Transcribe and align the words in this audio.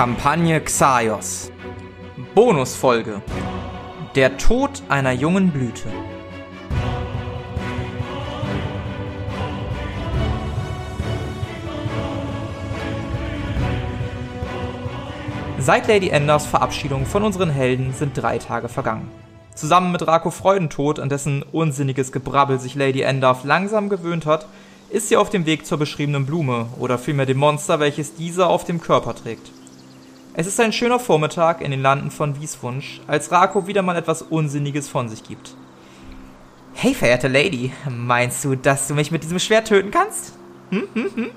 Kampagne 0.00 0.58
Xaios. 0.62 1.52
Bonusfolge. 2.34 3.20
Der 4.14 4.38
Tod 4.38 4.82
einer 4.88 5.12
jungen 5.12 5.50
Blüte. 5.50 5.90
Seit 15.58 15.86
Lady 15.86 16.08
Enders 16.08 16.46
Verabschiedung 16.46 17.04
von 17.04 17.22
unseren 17.22 17.50
Helden 17.50 17.92
sind 17.92 18.16
drei 18.16 18.38
Tage 18.38 18.70
vergangen. 18.70 19.10
Zusammen 19.54 19.92
mit 19.92 20.06
Rako 20.06 20.30
Freudentod, 20.30 20.98
an 20.98 21.10
dessen 21.10 21.42
unsinniges 21.52 22.10
Gebrabbel 22.10 22.58
sich 22.58 22.74
Lady 22.74 23.02
Endorf 23.02 23.44
langsam 23.44 23.90
gewöhnt 23.90 24.24
hat, 24.24 24.46
ist 24.88 25.10
sie 25.10 25.18
auf 25.18 25.28
dem 25.28 25.44
Weg 25.44 25.66
zur 25.66 25.76
beschriebenen 25.76 26.24
Blume 26.24 26.68
oder 26.78 26.96
vielmehr 26.96 27.26
dem 27.26 27.36
Monster, 27.36 27.80
welches 27.80 28.14
dieser 28.14 28.48
auf 28.48 28.64
dem 28.64 28.80
Körper 28.80 29.14
trägt. 29.14 29.59
Es 30.34 30.46
ist 30.46 30.60
ein 30.60 30.72
schöner 30.72 31.00
Vormittag 31.00 31.60
in 31.60 31.72
den 31.72 31.82
Landen 31.82 32.10
von 32.10 32.40
Wieswunsch, 32.40 33.00
als 33.08 33.32
Rako 33.32 33.66
wieder 33.66 33.82
mal 33.82 33.96
etwas 33.96 34.22
Unsinniges 34.22 34.88
von 34.88 35.08
sich 35.08 35.24
gibt. 35.24 35.54
Hey, 36.72 36.94
verehrte 36.94 37.26
Lady, 37.26 37.72
meinst 37.88 38.44
du, 38.44 38.54
dass 38.54 38.86
du 38.86 38.94
mich 38.94 39.10
mit 39.10 39.24
diesem 39.24 39.40
Schwert 39.40 39.66
töten 39.66 39.90
kannst? 39.90 40.34
Hm, 40.70 40.88
hm, 40.94 41.10
hm? 41.14 41.30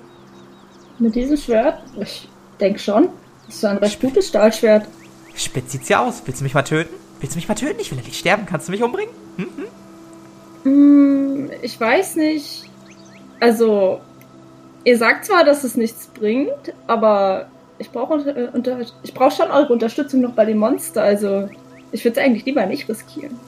Mit 1.00 1.16
diesem 1.16 1.38
Schwert? 1.38 1.82
Ich 2.00 2.30
denke 2.60 2.78
schon. 2.78 3.10
Das 3.48 3.56
ist 3.56 3.66
ein 3.66 3.78
recht 3.78 4.00
gutes 4.00 4.28
Stahlschwert. 4.28 4.88
Spitz 5.36 5.72
sieht's 5.72 5.90
ja 5.90 6.06
aus. 6.06 6.22
Willst 6.26 6.42
du 6.42 6.44
mich 6.44 6.54
mal 6.54 6.62
töten? 6.62 6.94
Willst 7.20 7.36
du 7.36 7.40
mich 7.40 7.48
mal 7.48 7.56
töten? 7.56 7.80
Ich 7.80 7.90
will 7.90 7.98
nicht 7.98 8.16
sterben. 8.16 8.46
Kannst 8.46 8.68
du 8.68 8.72
mich 8.72 8.84
umbringen? 8.84 9.14
Hm, 9.38 9.48
hm? 9.56 10.72
Hm, 10.72 11.52
ich 11.64 11.80
weiß 11.80 12.16
nicht. 12.18 12.70
Also, 13.40 14.02
ihr 14.84 15.00
sagt 15.00 15.26
zwar, 15.26 15.44
dass 15.44 15.64
es 15.64 15.76
nichts 15.76 16.08
bringt, 16.08 16.74
aber 16.86 17.48
ich 17.78 17.90
brauche 17.92 18.16
äh, 18.30 18.50
unter, 18.54 18.80
ich 19.04 19.14
brauche 19.14 19.32
schon 19.32 19.52
eure 19.52 19.72
Unterstützung 19.72 20.22
noch 20.22 20.32
bei 20.32 20.46
dem 20.46 20.58
Monster. 20.58 21.04
Also 21.04 21.50
ich 21.92 22.04
würde 22.04 22.20
es 22.20 22.26
eigentlich 22.26 22.46
lieber 22.46 22.66
nicht 22.66 22.88
riskieren. 22.88 23.40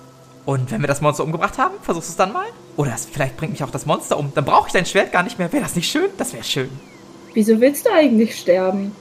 Und 0.45 0.71
wenn 0.71 0.81
wir 0.81 0.87
das 0.87 1.01
Monster 1.01 1.23
umgebracht 1.23 1.57
haben, 1.57 1.73
versuchst 1.81 2.09
du 2.09 2.11
es 2.11 2.17
dann 2.17 2.31
mal? 2.31 2.45
Oder 2.77 2.91
das, 2.91 3.05
vielleicht 3.05 3.35
bringt 3.35 3.53
mich 3.53 3.63
auch 3.63 3.71
das 3.71 3.85
Monster 3.85 4.17
um. 4.17 4.31
Dann 4.35 4.45
brauche 4.45 4.67
ich 4.67 4.73
dein 4.73 4.85
Schwert 4.85 5.11
gar 5.11 5.23
nicht 5.23 5.39
mehr. 5.39 5.51
Wäre 5.51 5.63
das 5.63 5.75
nicht 5.75 5.89
schön? 5.89 6.09
Das 6.17 6.33
wäre 6.33 6.43
schön. 6.43 6.69
Wieso 7.33 7.59
willst 7.59 7.85
du 7.85 7.91
eigentlich 7.91 8.39
sterben? 8.39 8.91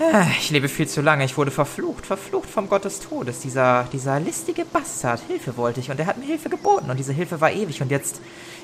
Ah, 0.00 0.26
ich 0.38 0.50
lebe 0.50 0.68
viel 0.68 0.88
zu 0.88 1.02
lange. 1.02 1.24
Ich 1.24 1.36
wurde 1.36 1.50
verflucht, 1.50 2.06
verflucht 2.06 2.48
vom 2.48 2.68
Gott 2.68 2.84
des 2.84 3.00
Todes. 3.00 3.40
Dieser, 3.40 3.86
dieser 3.92 4.18
listige 4.18 4.64
Bastard. 4.64 5.20
Hilfe 5.28 5.56
wollte 5.56 5.80
ich 5.80 5.90
und 5.90 6.00
er 6.00 6.06
hat 6.06 6.18
mir 6.18 6.24
Hilfe 6.24 6.48
geboten 6.48 6.90
und 6.90 6.98
diese 6.98 7.12
Hilfe 7.12 7.40
war 7.40 7.52
ewig 7.52 7.82
und 7.82 7.90
jetzt, 7.90 8.20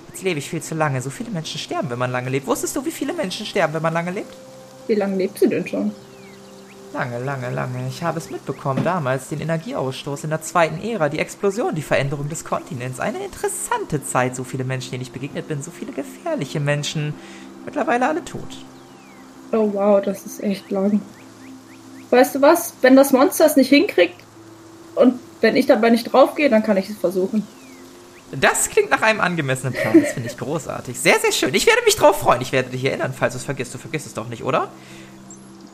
jetzt 0.09 0.23
lebe 0.23 0.39
ich 0.39 0.49
viel 0.49 0.63
zu 0.63 0.75
lange. 0.75 1.03
So 1.03 1.11
viele 1.11 1.31
Menschen 1.31 1.59
sterben, 1.59 1.91
wenn 1.91 1.99
man 1.99 2.11
lange 2.11 2.31
lebt. 2.31 2.47
Wusstest 2.47 2.75
du, 2.75 2.85
wie 2.85 2.91
viele 2.91 3.13
Menschen 3.13 3.47
sterben, 3.47 3.75
wenn 3.75 3.83
man 3.83 3.93
lange 3.93 4.11
lebt? 4.13 4.35
Wie 4.87 4.95
lange 4.95 5.17
lebt 5.17 5.39
sie 5.39 5.49
denn 5.49 5.67
schon? 5.67 5.93
Lange, 6.93 7.19
lange, 7.19 7.51
lange. 7.51 7.89
Ich 7.89 8.03
habe 8.03 8.19
es 8.19 8.31
mitbekommen 8.31 8.83
damals, 8.85 9.29
den 9.29 9.41
Energieausstoß 9.41 10.25
in 10.25 10.31
der 10.31 10.41
zweiten 10.41 10.83
Ära, 10.83 11.09
die 11.09 11.19
Explosion, 11.19 11.75
die 11.75 11.83
Veränderung 11.83 12.29
des 12.29 12.45
Kontinents. 12.45 13.01
Eine 13.01 13.25
interessante 13.25 14.03
Zeit, 14.03 14.37
so 14.37 14.45
viele 14.45 14.65
Menschen, 14.65 14.93
denen 14.93 15.03
ich 15.03 15.13
begegnet 15.13 15.49
bin, 15.49 15.63
so 15.63 15.71
viele 15.71 15.93
gefährliche 15.93 16.61
Menschen. 16.61 17.15
Mittlerweile 17.65 18.09
alle 18.09 18.25
tot. 18.25 18.65
Oh 19.53 19.71
wow, 19.73 20.01
das 20.03 20.25
ist 20.25 20.43
echt 20.43 20.71
lang. 20.71 21.01
Weißt 22.11 22.37
du 22.37 22.41
was? 22.41 22.75
Wenn 22.81 22.97
das 22.97 23.13
Monster 23.13 23.47
es 23.47 23.57
nicht 23.57 23.69
hinkriegt 23.69 24.21
und 24.95 25.21
wenn 25.41 25.57
ich 25.57 25.67
dabei 25.67 25.91
nicht 25.91 26.13
draufgehe, 26.13 26.49
dann 26.49 26.63
kann 26.63 26.77
ich 26.77 26.89
es 26.89 26.97
versuchen. 26.97 27.47
Das 28.33 28.69
klingt 28.69 28.91
nach 28.91 29.03
einem 29.03 29.21
angemessenen 29.21 29.73
Plan. 29.73 30.01
Das 30.01 30.13
finde 30.13 30.29
ich 30.29 30.37
großartig. 30.37 30.99
Sehr, 30.99 31.19
sehr 31.21 31.33
schön. 31.33 31.55
Ich 31.55 31.67
werde 31.67 31.83
mich 31.85 31.97
drauf 31.97 32.21
freuen. 32.21 32.41
Ich 32.41 32.53
werde 32.53 32.71
dich 32.71 32.85
erinnern, 32.85 33.15
falls 33.17 33.35
du 33.35 33.39
es 33.39 33.45
vergisst. 33.45 33.73
Du 33.73 33.79
vergisst 33.79 34.07
es 34.07 34.15
doch 34.15 34.29
nicht, 34.29 34.43
oder? 34.43 34.69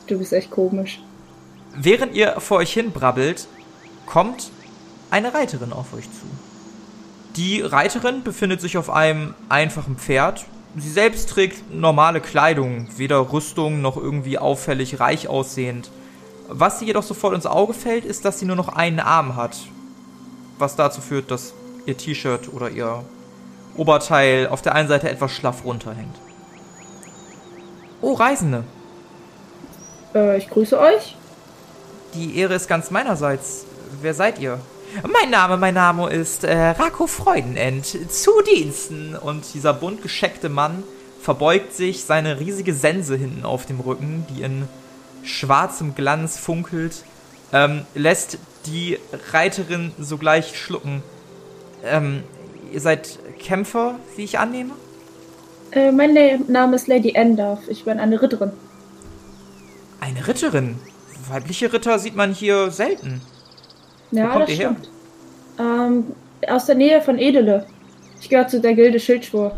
Du 0.07 0.19
bist 0.19 0.33
echt 0.33 0.51
komisch. 0.51 1.01
Während 1.75 2.13
ihr 2.13 2.39
vor 2.39 2.57
euch 2.57 2.71
hin 2.71 2.91
brabbelt, 2.91 3.47
kommt 4.05 4.51
eine 5.09 5.33
Reiterin 5.33 5.73
auf 5.73 5.93
euch 5.93 6.05
zu. 6.05 6.27
Die 7.35 7.61
Reiterin 7.61 8.23
befindet 8.23 8.61
sich 8.61 8.77
auf 8.77 8.91
einem 8.91 9.33
einfachen 9.49 9.97
Pferd. 9.97 10.45
Sie 10.75 10.91
selbst 10.91 11.29
trägt 11.29 11.73
normale 11.73 12.21
Kleidung, 12.21 12.87
weder 12.97 13.31
Rüstung 13.31 13.81
noch 13.81 13.97
irgendwie 13.97 14.37
auffällig 14.37 14.99
reich 14.99 15.27
aussehend. 15.27 15.89
Was 16.47 16.79
sie 16.79 16.85
jedoch 16.85 17.03
sofort 17.03 17.33
ins 17.33 17.47
Auge 17.47 17.73
fällt, 17.73 18.05
ist, 18.05 18.25
dass 18.25 18.39
sie 18.39 18.45
nur 18.45 18.55
noch 18.55 18.69
einen 18.69 18.99
Arm 18.99 19.35
hat. 19.35 19.57
Was 20.59 20.75
dazu 20.75 21.01
führt, 21.01 21.31
dass 21.31 21.53
ihr 21.85 21.97
T-Shirt 21.97 22.51
oder 22.53 22.69
ihr 22.69 23.03
Oberteil 23.75 24.47
auf 24.47 24.61
der 24.61 24.75
einen 24.75 24.87
Seite 24.87 25.09
etwas 25.09 25.31
schlaff 25.31 25.65
runterhängt. 25.65 26.15
Oh, 28.01 28.13
Reisende. 28.13 28.63
Äh, 30.13 30.37
ich 30.37 30.49
grüße 30.49 30.79
euch. 30.79 31.15
Die 32.13 32.37
Ehre 32.37 32.53
ist 32.53 32.67
ganz 32.67 32.91
meinerseits. 32.91 33.65
Wer 34.01 34.13
seid 34.13 34.39
ihr? 34.39 34.59
Mein 35.01 35.31
Name, 35.31 35.57
mein 35.57 35.73
Name 35.73 36.09
ist 36.11 36.43
äh, 36.43 36.69
Rako 36.69 37.07
Freudenend. 37.07 37.85
Zu 38.11 38.31
Diensten. 38.43 39.15
Und 39.15 39.53
dieser 39.53 39.73
bunt 39.73 40.03
gescheckte 40.03 40.49
Mann 40.49 40.83
verbeugt 41.21 41.73
sich, 41.73 42.03
seine 42.03 42.39
riesige 42.39 42.73
Sense 42.73 43.15
hinten 43.15 43.45
auf 43.45 43.65
dem 43.65 43.79
Rücken, 43.79 44.25
die 44.29 44.43
in 44.43 44.67
schwarzem 45.23 45.95
Glanz 45.95 46.37
funkelt, 46.37 47.05
ähm, 47.53 47.85
lässt 47.95 48.37
die 48.65 48.99
Reiterin 49.31 49.93
sogleich 49.97 50.59
schlucken. 50.59 51.01
Ähm, 51.83 52.23
ihr 52.71 52.79
seid 52.79 53.19
Kämpfer, 53.39 53.95
wie 54.15 54.23
ich 54.23 54.39
annehme? 54.39 54.73
Äh, 55.71 55.91
mein 55.91 56.13
Name 56.47 56.75
ist 56.75 56.87
Lady 56.87 57.13
Endorf. 57.13 57.59
Ich 57.67 57.83
bin 57.83 57.99
eine 57.99 58.21
Ritterin. 58.21 58.51
Eine 59.99 60.27
Ritterin? 60.27 60.75
Weibliche 61.29 61.71
Ritter 61.71 61.99
sieht 61.99 62.15
man 62.15 62.33
hier 62.33 62.69
selten. 62.71 63.21
Ja, 64.11 64.27
Wo 64.27 64.31
kommt 64.33 64.43
das 64.43 64.49
ihr 64.51 64.55
stimmt. 64.55 64.89
her? 65.57 65.65
Ähm, 65.87 66.05
aus 66.47 66.65
der 66.65 66.75
Nähe 66.75 67.01
von 67.01 67.17
Edele. 67.17 67.65
Ich 68.19 68.29
gehöre 68.29 68.47
zu 68.47 68.59
der 68.61 68.73
Gilde 68.73 68.99
Schildschwur. 68.99 69.57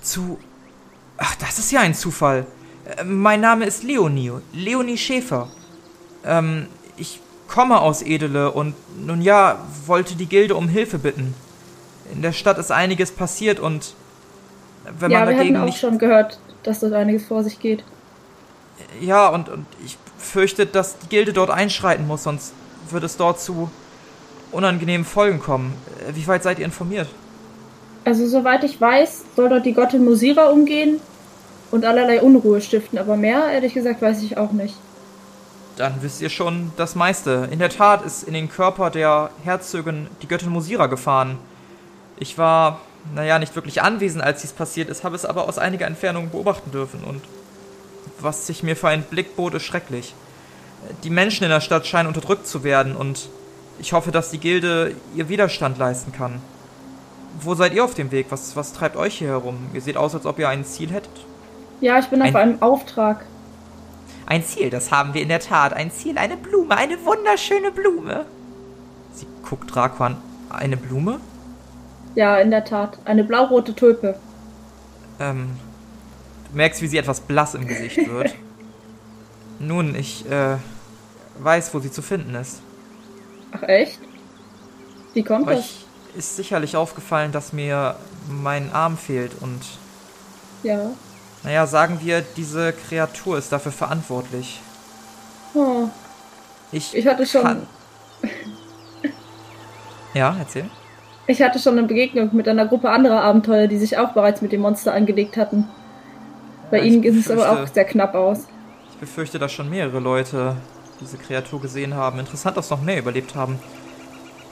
Zu. 0.00 0.38
Ach, 1.16 1.34
das 1.36 1.58
ist 1.58 1.72
ja 1.72 1.80
ein 1.80 1.94
Zufall. 1.94 2.46
Äh, 2.96 3.04
mein 3.04 3.40
Name 3.40 3.64
ist 3.64 3.82
Leonie. 3.82 4.32
Leonie 4.52 4.98
Schäfer. 4.98 5.48
Ähm, 6.24 6.66
ich 6.96 7.20
komme 7.48 7.80
aus 7.80 8.02
Edele 8.02 8.52
und 8.52 8.74
nun 9.04 9.22
ja, 9.22 9.58
wollte 9.86 10.14
die 10.14 10.26
Gilde 10.26 10.54
um 10.54 10.68
Hilfe 10.68 10.98
bitten. 10.98 11.34
In 12.12 12.22
der 12.22 12.32
Stadt 12.32 12.58
ist 12.58 12.70
einiges 12.70 13.10
passiert 13.10 13.58
und 13.58 13.94
wenn 14.98 15.10
ja, 15.10 15.20
man 15.20 15.28
dagegen 15.28 15.54
wir 15.54 15.60
hatten 15.60 15.70
auch 15.70 15.76
schon 15.76 15.98
gehört, 15.98 16.38
dass 16.62 16.80
dort 16.80 16.92
einiges 16.92 17.26
vor 17.26 17.42
sich 17.42 17.58
geht. 17.58 17.82
Ja, 19.00 19.28
und, 19.28 19.48
und 19.48 19.66
ich 19.84 19.98
fürchte, 20.18 20.66
dass 20.66 20.98
die 20.98 21.08
Gilde 21.08 21.32
dort 21.32 21.50
einschreiten 21.50 22.06
muss, 22.06 22.22
sonst 22.22 22.52
wird 22.90 23.04
es 23.04 23.16
dort 23.16 23.40
zu 23.40 23.70
unangenehmen 24.52 25.04
Folgen 25.04 25.40
kommen. 25.40 25.74
Wie 26.14 26.26
weit 26.26 26.42
seid 26.42 26.58
ihr 26.58 26.64
informiert? 26.64 27.08
Also, 28.04 28.26
soweit 28.26 28.64
ich 28.64 28.80
weiß, 28.80 29.24
soll 29.36 29.48
dort 29.48 29.66
die 29.66 29.74
Gottin 29.74 30.04
Musira 30.04 30.46
umgehen 30.46 31.00
und 31.70 31.84
allerlei 31.84 32.22
Unruhe 32.22 32.60
stiften, 32.60 32.98
aber 32.98 33.16
mehr, 33.16 33.50
ehrlich 33.50 33.74
gesagt, 33.74 34.00
weiß 34.00 34.22
ich 34.22 34.38
auch 34.38 34.52
nicht. 34.52 34.74
Dann 35.78 36.02
wisst 36.02 36.20
ihr 36.20 36.28
schon 36.28 36.72
das 36.76 36.96
meiste. 36.96 37.48
In 37.52 37.60
der 37.60 37.70
Tat 37.70 38.04
ist 38.04 38.24
in 38.24 38.34
den 38.34 38.50
Körper 38.50 38.90
der 38.90 39.30
Herzogin 39.44 40.08
die 40.20 40.26
Göttin 40.26 40.50
Musira 40.50 40.86
gefahren. 40.86 41.38
Ich 42.18 42.36
war, 42.36 42.80
naja, 43.14 43.38
nicht 43.38 43.54
wirklich 43.54 43.80
anwesend, 43.80 44.24
als 44.24 44.40
dies 44.40 44.52
passiert 44.52 44.88
ist, 44.88 45.04
habe 45.04 45.14
es 45.14 45.24
aber 45.24 45.48
aus 45.48 45.56
einiger 45.56 45.86
Entfernung 45.86 46.30
beobachten 46.30 46.72
dürfen 46.72 47.04
und 47.04 47.22
was 48.18 48.48
sich 48.48 48.64
mir 48.64 48.74
für 48.74 48.88
einen 48.88 49.04
Blick 49.04 49.36
bot, 49.36 49.54
ist 49.54 49.62
schrecklich. 49.62 50.14
Die 51.04 51.10
Menschen 51.10 51.44
in 51.44 51.50
der 51.50 51.60
Stadt 51.60 51.86
scheinen 51.86 52.08
unterdrückt 52.08 52.48
zu 52.48 52.64
werden 52.64 52.96
und 52.96 53.28
ich 53.78 53.92
hoffe, 53.92 54.10
dass 54.10 54.30
die 54.30 54.38
Gilde 54.38 54.96
ihr 55.14 55.28
Widerstand 55.28 55.78
leisten 55.78 56.10
kann. 56.10 56.40
Wo 57.40 57.54
seid 57.54 57.72
ihr 57.72 57.84
auf 57.84 57.94
dem 57.94 58.10
Weg? 58.10 58.26
Was, 58.30 58.56
was 58.56 58.72
treibt 58.72 58.96
euch 58.96 59.18
hier 59.18 59.28
herum? 59.28 59.68
Ihr 59.72 59.80
seht 59.80 59.96
aus, 59.96 60.16
als 60.16 60.26
ob 60.26 60.40
ihr 60.40 60.48
ein 60.48 60.64
Ziel 60.64 60.90
hättet. 60.90 61.24
Ja, 61.80 62.00
ich 62.00 62.06
bin 62.06 62.20
auf 62.20 62.34
einem 62.34 62.60
Auftrag. 62.60 63.24
Ein 64.28 64.44
Ziel, 64.44 64.68
das 64.68 64.90
haben 64.92 65.14
wir 65.14 65.22
in 65.22 65.28
der 65.28 65.40
Tat. 65.40 65.72
Ein 65.72 65.90
Ziel, 65.90 66.18
eine 66.18 66.36
Blume, 66.36 66.76
eine 66.76 67.02
wunderschöne 67.02 67.72
Blume. 67.72 68.26
Sie 69.14 69.26
guckt 69.42 69.74
Raquan. 69.74 70.18
Eine 70.50 70.76
Blume? 70.76 71.18
Ja, 72.14 72.36
in 72.36 72.50
der 72.50 72.64
Tat. 72.64 72.98
Eine 73.06 73.24
blau-rote 73.24 73.74
Tulpe. 73.74 74.18
Ähm, 75.18 75.48
du 76.50 76.56
merkst, 76.56 76.82
wie 76.82 76.88
sie 76.88 76.98
etwas 76.98 77.20
blass 77.20 77.54
im 77.54 77.66
Gesicht 77.66 77.96
wird. 78.10 78.34
Nun, 79.60 79.94
ich 79.94 80.30
äh, 80.30 80.56
weiß, 81.38 81.72
wo 81.72 81.80
sie 81.80 81.90
zu 81.90 82.02
finden 82.02 82.34
ist. 82.34 82.60
Ach 83.52 83.62
echt? 83.62 83.98
Wie 85.14 85.22
kommt 85.24 85.48
Euch 85.48 85.56
das? 85.56 86.18
ist 86.18 86.36
sicherlich 86.36 86.76
aufgefallen, 86.76 87.32
dass 87.32 87.54
mir 87.54 87.96
mein 88.28 88.70
Arm 88.72 88.98
fehlt 88.98 89.32
und, 89.40 89.60
Ja. 90.62 90.90
Naja, 91.48 91.66
sagen 91.66 91.98
wir, 92.02 92.20
diese 92.36 92.74
Kreatur 92.74 93.38
ist 93.38 93.50
dafür 93.50 93.72
verantwortlich. 93.72 94.60
Oh, 95.54 95.88
Ich, 96.72 96.94
ich 96.94 97.06
hatte 97.06 97.24
schon, 97.26 97.42
kann- 97.42 97.66
Ja, 100.12 100.36
erzähl. 100.38 100.68
ich 101.26 101.40
hatte 101.40 101.58
schon 101.58 101.78
eine 101.78 101.86
Begegnung 101.86 102.28
mit 102.36 102.46
einer 102.48 102.66
Gruppe 102.66 102.90
anderer 102.90 103.22
Abenteuer, 103.22 103.66
die 103.66 103.78
sich 103.78 103.96
auch 103.96 104.10
bereits 104.12 104.42
mit 104.42 104.52
dem 104.52 104.60
Monster 104.60 104.92
angelegt 104.92 105.38
hatten. 105.38 105.66
Bei 106.70 106.78
Ja, 106.80 106.84
ihnen 106.84 107.00
ging 107.00 107.18
es 107.18 107.30
aber 107.30 107.50
auch 107.62 107.66
sehr 107.66 107.86
knapp 107.86 108.14
aus. 108.14 108.40
Ich 108.92 108.98
befürchte, 108.98 109.38
dass 109.38 109.50
schon 109.50 109.70
mehrere 109.70 110.00
Leute 110.00 110.54
diese 111.00 111.16
Kreatur 111.16 111.62
gesehen 111.62 111.94
haben. 111.94 112.18
Interessant, 112.18 112.58
dass 112.58 112.68
noch 112.68 112.82
mehr 112.82 112.98
überlebt 112.98 113.34
haben. 113.34 113.58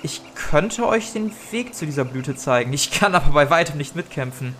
Ich 0.03 0.23
könnte 0.35 0.87
euch 0.87 1.13
den 1.13 1.31
Weg 1.51 1.75
zu 1.75 1.85
dieser 1.85 2.07
Blüte 2.07 2.37
zeigen. 2.37 2.73
Ich 2.73 2.91
kann 2.91 3.15
aber 3.15 3.33
bei 3.33 3.51
weitem 3.51 3.77
nicht 3.77 3.95
mitkämpfen. 3.97 4.55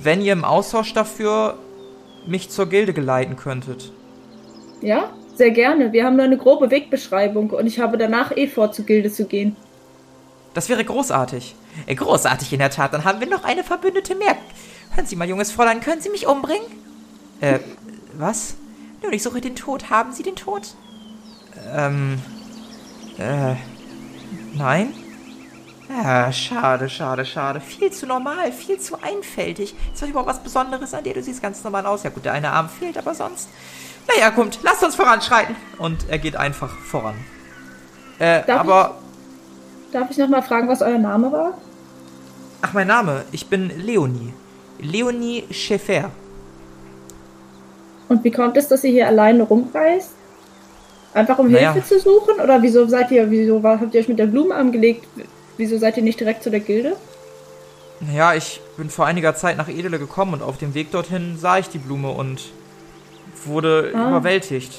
Wenn 0.00 0.20
ihr 0.20 0.32
im 0.32 0.44
Austausch 0.44 0.92
dafür 0.94 1.58
mich 2.26 2.50
zur 2.50 2.66
Gilde 2.66 2.92
geleiten 2.92 3.36
könntet. 3.36 3.92
Ja, 4.80 5.10
sehr 5.34 5.50
gerne. 5.50 5.92
Wir 5.92 6.04
haben 6.04 6.16
nur 6.16 6.24
eine 6.24 6.38
grobe 6.38 6.70
Wegbeschreibung 6.70 7.50
und 7.50 7.66
ich 7.66 7.80
habe 7.80 7.98
danach 7.98 8.36
eh 8.36 8.46
vor, 8.46 8.72
zur 8.72 8.84
Gilde 8.84 9.10
zu 9.12 9.26
gehen. 9.26 9.56
Das 10.54 10.68
wäre 10.68 10.84
großartig. 10.84 11.54
Äh, 11.86 11.94
großartig 11.94 12.52
in 12.52 12.58
der 12.58 12.70
Tat. 12.70 12.92
Dann 12.92 13.04
haben 13.04 13.20
wir 13.20 13.28
noch 13.28 13.44
eine 13.44 13.64
Verbündete 13.64 14.14
mehr. 14.14 14.36
Hören 14.94 15.06
Sie 15.06 15.16
mal, 15.16 15.28
junges 15.28 15.50
Fräulein, 15.50 15.80
können 15.80 16.02
Sie 16.02 16.10
mich 16.10 16.26
umbringen? 16.26 16.66
Äh, 17.40 17.60
was? 18.18 18.54
Nun, 19.02 19.12
ich 19.12 19.22
suche 19.22 19.40
den 19.40 19.56
Tod. 19.56 19.88
Haben 19.90 20.12
Sie 20.12 20.22
den 20.22 20.36
Tod? 20.36 20.74
Ähm, 21.74 22.18
äh, 23.18 23.54
nein? 24.54 24.92
Ja, 25.94 26.32
schade, 26.32 26.88
schade, 26.88 27.24
schade. 27.24 27.60
Viel 27.60 27.90
zu 27.90 28.06
normal, 28.06 28.52
viel 28.52 28.78
zu 28.78 28.96
einfältig. 29.02 29.74
Ist 29.92 30.02
doch 30.02 30.08
überhaupt 30.08 30.28
was 30.28 30.38
Besonderes 30.42 30.94
an 30.94 31.04
dir? 31.04 31.14
Du 31.14 31.22
siehst 31.22 31.42
ganz 31.42 31.62
normal 31.64 31.84
aus. 31.86 32.02
Ja 32.02 32.10
gut, 32.10 32.24
der 32.24 32.32
eine 32.32 32.50
Arm 32.50 32.68
fehlt, 32.68 32.96
aber 32.96 33.14
sonst... 33.14 33.48
Naja, 34.08 34.30
kommt, 34.30 34.58
lasst 34.62 34.82
uns 34.82 34.96
voranschreiten. 34.96 35.54
Und 35.78 36.08
er 36.08 36.18
geht 36.18 36.36
einfach 36.36 36.76
voran. 36.78 37.14
Äh, 38.18 38.42
Darf 38.46 38.60
aber... 38.60 38.98
Darf 39.92 40.10
ich 40.10 40.16
noch 40.18 40.28
mal 40.28 40.42
fragen, 40.42 40.68
was 40.68 40.80
euer 40.82 40.98
Name 40.98 41.30
war? 41.30 41.58
Ach, 42.62 42.72
mein 42.72 42.86
Name. 42.86 43.24
Ich 43.32 43.48
bin 43.48 43.70
Leonie. 43.78 44.32
Leonie 44.78 45.44
Schäfer. 45.50 46.10
Und 48.08 48.24
wie 48.24 48.30
kommt 48.30 48.56
es, 48.56 48.68
dass 48.68 48.84
ihr 48.84 48.90
hier 48.90 49.06
alleine 49.06 49.42
rumreist? 49.42 50.12
Einfach 51.14 51.38
um 51.38 51.50
Naja. 51.50 51.72
Hilfe 51.72 51.88
zu 51.88 52.00
suchen? 52.00 52.40
Oder 52.40 52.62
wieso 52.62 52.86
seid 52.86 53.10
ihr, 53.10 53.30
wieso 53.30 53.62
habt 53.62 53.94
ihr 53.94 54.00
euch 54.00 54.08
mit 54.08 54.18
der 54.18 54.26
Blume 54.26 54.54
angelegt? 54.54 55.06
Wieso 55.56 55.78
seid 55.78 55.96
ihr 55.96 56.02
nicht 56.02 56.20
direkt 56.20 56.42
zu 56.42 56.50
der 56.50 56.60
Gilde? 56.60 56.96
Naja, 58.00 58.34
ich 58.34 58.60
bin 58.76 58.90
vor 58.90 59.06
einiger 59.06 59.34
Zeit 59.34 59.56
nach 59.56 59.68
Edele 59.68 59.98
gekommen 59.98 60.34
und 60.34 60.42
auf 60.42 60.58
dem 60.58 60.74
Weg 60.74 60.90
dorthin 60.90 61.36
sah 61.38 61.58
ich 61.58 61.68
die 61.68 61.78
Blume 61.78 62.10
und 62.10 62.50
wurde 63.44 63.92
Ah. 63.94 64.08
überwältigt. 64.08 64.72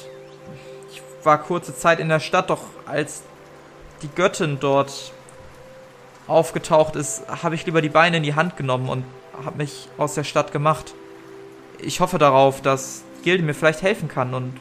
Ich 0.92 1.00
war 1.24 1.38
kurze 1.38 1.74
Zeit 1.76 2.00
in 2.00 2.08
der 2.08 2.20
Stadt, 2.20 2.50
doch 2.50 2.60
als 2.86 3.22
die 4.02 4.08
Göttin 4.14 4.58
dort 4.60 5.12
aufgetaucht 6.26 6.96
ist, 6.96 7.22
habe 7.42 7.54
ich 7.54 7.64
lieber 7.66 7.80
die 7.82 7.88
Beine 7.88 8.18
in 8.18 8.22
die 8.22 8.34
Hand 8.34 8.56
genommen 8.56 8.88
und 8.88 9.04
habe 9.44 9.58
mich 9.58 9.88
aus 9.98 10.14
der 10.14 10.24
Stadt 10.24 10.52
gemacht. 10.52 10.94
Ich 11.80 12.00
hoffe 12.00 12.18
darauf, 12.18 12.60
dass 12.62 13.02
die 13.20 13.24
Gilde 13.24 13.42
mir 13.42 13.54
vielleicht 13.54 13.82
helfen 13.82 14.08
kann 14.08 14.34
und 14.34 14.52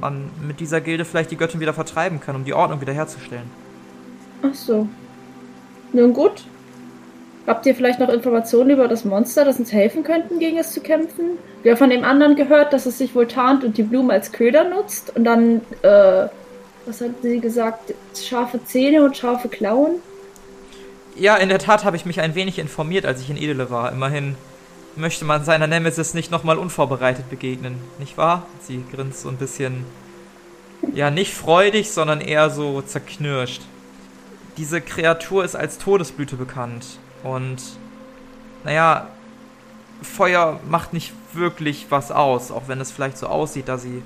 man 0.00 0.30
mit 0.46 0.60
dieser 0.60 0.80
Gilde 0.80 1.04
vielleicht 1.04 1.30
die 1.30 1.36
Göttin 1.36 1.60
wieder 1.60 1.74
vertreiben 1.74 2.20
kann, 2.20 2.34
um 2.36 2.44
die 2.44 2.54
Ordnung 2.54 2.80
wiederherzustellen. 2.80 3.50
Ach 4.42 4.54
so. 4.54 4.86
Nun 5.92 6.12
gut. 6.12 6.44
Habt 7.46 7.66
ihr 7.66 7.74
vielleicht 7.74 7.98
noch 7.98 8.08
Informationen 8.08 8.70
über 8.70 8.86
das 8.86 9.04
Monster, 9.04 9.44
das 9.44 9.58
uns 9.58 9.72
helfen 9.72 10.04
könnten, 10.04 10.38
gegen 10.38 10.58
es 10.58 10.72
zu 10.72 10.80
kämpfen? 10.80 11.38
Wir 11.62 11.72
haben 11.72 11.78
von 11.78 11.90
dem 11.90 12.04
anderen 12.04 12.36
gehört, 12.36 12.72
dass 12.72 12.86
es 12.86 12.98
sich 12.98 13.14
wohl 13.14 13.26
tarnt 13.26 13.64
und 13.64 13.76
die 13.76 13.82
Blume 13.82 14.12
als 14.12 14.30
Köder 14.30 14.64
nutzt 14.64 15.14
und 15.16 15.24
dann, 15.24 15.60
äh, 15.82 16.28
was 16.86 17.00
hat 17.00 17.10
sie 17.22 17.40
gesagt? 17.40 17.94
Scharfe 18.16 18.64
Zähne 18.64 19.04
und 19.04 19.16
scharfe 19.16 19.48
Klauen? 19.48 19.96
Ja, 21.16 21.36
in 21.36 21.48
der 21.48 21.58
Tat 21.58 21.84
habe 21.84 21.96
ich 21.96 22.06
mich 22.06 22.20
ein 22.20 22.34
wenig 22.34 22.58
informiert, 22.58 23.04
als 23.04 23.20
ich 23.20 23.28
in 23.28 23.36
Edele 23.36 23.70
war. 23.70 23.90
Immerhin 23.92 24.36
möchte 24.96 25.24
man 25.24 25.44
seiner 25.44 25.66
Nemesis 25.66 26.14
nicht 26.14 26.30
nochmal 26.30 26.58
unvorbereitet 26.58 27.28
begegnen, 27.28 27.76
nicht 27.98 28.16
wahr? 28.16 28.46
Sie 28.60 28.84
grinst 28.92 29.22
so 29.22 29.28
ein 29.28 29.36
bisschen, 29.36 29.84
ja, 30.94 31.10
nicht 31.10 31.34
freudig, 31.34 31.90
sondern 31.90 32.20
eher 32.20 32.50
so 32.50 32.82
zerknirscht. 32.82 33.62
Diese 34.56 34.80
Kreatur 34.80 35.44
ist 35.44 35.56
als 35.56 35.78
Todesblüte 35.78 36.36
bekannt. 36.36 36.98
Und, 37.22 37.62
naja, 38.64 39.08
Feuer 40.02 40.60
macht 40.68 40.92
nicht 40.92 41.12
wirklich 41.32 41.86
was 41.90 42.10
aus, 42.10 42.50
auch 42.50 42.64
wenn 42.66 42.80
es 42.80 42.90
vielleicht 42.90 43.18
so 43.18 43.26
aussieht, 43.26 43.68
da 43.68 43.78
sie 43.78 44.02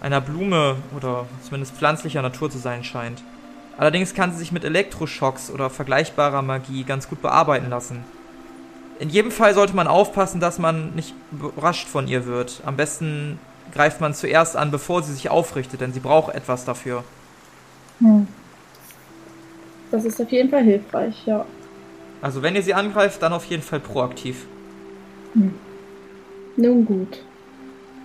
einer 0.00 0.20
Blume 0.20 0.76
oder 0.96 1.26
zumindest 1.42 1.74
pflanzlicher 1.74 2.22
Natur 2.22 2.50
zu 2.50 2.58
sein 2.58 2.84
scheint. 2.84 3.22
Allerdings 3.76 4.14
kann 4.14 4.32
sie 4.32 4.38
sich 4.38 4.52
mit 4.52 4.64
Elektroschocks 4.64 5.50
oder 5.50 5.70
vergleichbarer 5.70 6.42
Magie 6.42 6.84
ganz 6.84 7.08
gut 7.08 7.22
bearbeiten 7.22 7.70
lassen. 7.70 8.04
In 8.98 9.08
jedem 9.08 9.30
Fall 9.30 9.54
sollte 9.54 9.74
man 9.74 9.86
aufpassen, 9.86 10.40
dass 10.40 10.58
man 10.58 10.94
nicht 10.94 11.14
überrascht 11.32 11.88
von 11.88 12.06
ihr 12.06 12.26
wird. 12.26 12.60
Am 12.66 12.76
besten 12.76 13.38
greift 13.72 14.00
man 14.00 14.14
zuerst 14.14 14.56
an, 14.56 14.70
bevor 14.70 15.02
sie 15.02 15.14
sich 15.14 15.30
aufrichtet, 15.30 15.80
denn 15.80 15.92
sie 15.92 16.00
braucht 16.00 16.34
etwas 16.34 16.64
dafür. 16.64 17.04
Hm. 18.00 18.28
Das 19.90 20.04
ist 20.04 20.20
auf 20.20 20.30
jeden 20.30 20.50
Fall 20.50 20.62
hilfreich, 20.62 21.26
ja. 21.26 21.44
Also 22.22 22.42
wenn 22.42 22.54
ihr 22.54 22.62
sie 22.62 22.74
angreift, 22.74 23.22
dann 23.22 23.32
auf 23.32 23.44
jeden 23.46 23.62
Fall 23.62 23.80
proaktiv. 23.80 24.46
Nun 26.56 26.84
gut. 26.84 27.22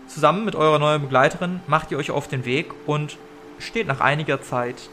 Zusammen 0.08 0.46
mit 0.46 0.56
eurer 0.56 0.80
neuen 0.80 1.02
Begleiterin 1.02 1.60
macht 1.68 1.92
ihr 1.92 1.98
euch 1.98 2.12
auf 2.12 2.28
den 2.28 2.46
Weg 2.46 2.72
und 2.86 3.18
steht 3.60 3.88
nach 3.88 4.02
einiger 4.02 4.42
Zeit 4.42 4.90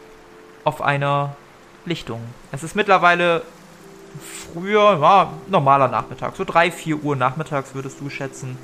auf 0.65 0.81
einer 0.81 1.37
Lichtung. 1.85 2.21
Es 2.51 2.63
ist 2.63 2.75
mittlerweile 2.75 3.43
früher, 4.21 4.99
ja, 5.01 5.33
normaler 5.49 5.89
Nachmittag, 5.89 6.37
so 6.37 6.45
3, 6.45 6.71
4 6.71 7.03
Uhr 7.03 7.17
nachmittags 7.17 7.75
würdest 7.75 8.01
du 8.01 8.11
schätzen. 8.11 8.57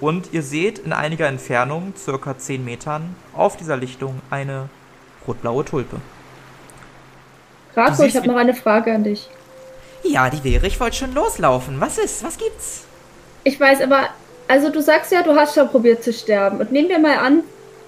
Und 0.00 0.32
ihr 0.32 0.42
seht 0.42 0.78
in 0.78 0.92
einiger 0.92 1.26
Entfernung, 1.26 1.92
circa 1.96 2.38
10 2.38 2.64
Metern, 2.64 3.16
auf 3.34 3.56
dieser 3.56 3.76
Lichtung 3.76 4.20
eine 4.30 4.68
rotblaue 5.26 5.64
Tulpe. 5.64 5.96
Rako, 7.76 8.04
ich 8.04 8.16
habe 8.16 8.26
noch 8.26 8.36
eine 8.36 8.54
Frage 8.54 8.92
an 8.92 9.04
dich. 9.04 9.28
Ja, 10.02 10.30
die 10.30 10.42
wäre, 10.44 10.66
ich 10.66 10.80
wollte 10.80 10.96
schon 10.96 11.14
loslaufen. 11.14 11.80
Was 11.80 11.98
ist? 11.98 12.24
Was 12.24 12.38
gibt's? 12.38 12.84
Ich 13.44 13.58
weiß, 13.58 13.82
aber, 13.82 14.08
also 14.46 14.70
du 14.70 14.80
sagst 14.80 15.12
ja, 15.12 15.22
du 15.22 15.34
hast 15.34 15.54
schon 15.54 15.68
probiert 15.68 16.02
zu 16.02 16.12
sterben. 16.12 16.58
Und 16.58 16.72
nehmen 16.72 16.88
wir 16.88 16.98
mal 16.98 17.18
an, 17.18 17.42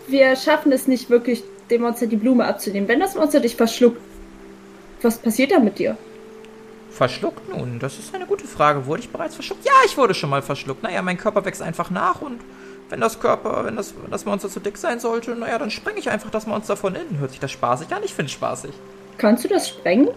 wir 0.07 0.37
schaffen 0.37 0.73
es 0.73 0.87
nicht 0.87 1.11
wirklich, 1.11 1.43
dem 1.71 1.83
Monster 1.83 2.07
die 2.07 2.17
Blume 2.17 2.45
abzunehmen. 2.45 2.89
Wenn 2.89 3.01
das 3.01 3.15
Monster 3.15 3.41
dich 3.41 3.57
verschluckt, 3.57 4.01
was 5.03 5.19
passiert 5.19 5.53
dann 5.53 5.65
mit 5.65 5.79
dir? 5.79 5.97
Verschluckt 6.91 7.49
nun? 7.49 7.79
Das 7.79 7.99
ist 7.99 8.15
eine 8.15 8.27
gute 8.27 8.47
Frage. 8.47 8.87
Wurde 8.87 9.03
ich 9.03 9.11
bereits 9.11 9.35
verschluckt? 9.35 9.65
Ja, 9.65 9.73
ich 9.87 9.97
wurde 9.97 10.13
schon 10.15 10.31
mal 10.31 10.43
verschluckt. 10.43 10.83
Naja, 10.83 11.01
mein 11.03 11.17
Körper 11.17 11.45
wächst 11.45 11.63
einfach 11.63 11.91
nach 11.91 12.21
und 12.21 12.41
wenn 12.91 13.01
das 13.01 13.21
Körper, 13.21 13.65
wenn 13.65 13.77
das, 13.77 13.95
wenn 14.03 14.11
das 14.11 14.25
Monster 14.25 14.49
zu 14.51 14.59
dick 14.59 14.77
sein 14.77 14.99
sollte, 14.99 15.37
naja, 15.37 15.59
dann 15.59 15.71
sprenge 15.71 16.01
ich 16.01 16.11
einfach 16.11 16.31
das 16.31 16.47
Monster 16.47 16.77
von 16.77 16.95
innen. 16.97 17.19
Hört 17.19 17.31
sich 17.31 17.41
das 17.41 17.53
spaßig 17.53 17.95
an? 17.95 18.03
Ich 18.03 18.13
finde 18.13 18.27
es 18.27 18.33
spaßig. 18.33 18.73
Kannst 19.21 19.45
du 19.45 19.49
das 19.49 19.69
sprengen? 19.69 20.09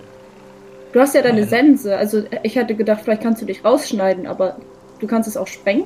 Du 0.94 1.02
hast 1.02 1.14
ja 1.14 1.22
deine 1.22 1.42
Nein. 1.42 1.50
Sense. 1.50 1.98
Also 1.98 2.24
ich 2.44 2.58
hatte 2.58 2.74
gedacht, 2.74 3.02
vielleicht 3.04 3.22
kannst 3.22 3.42
du 3.42 3.46
dich 3.46 3.66
rausschneiden, 3.66 4.26
aber 4.26 4.56
du 5.00 5.08
kannst 5.08 5.28
es 5.28 5.36
auch 5.36 5.48
sprengen? 5.48 5.84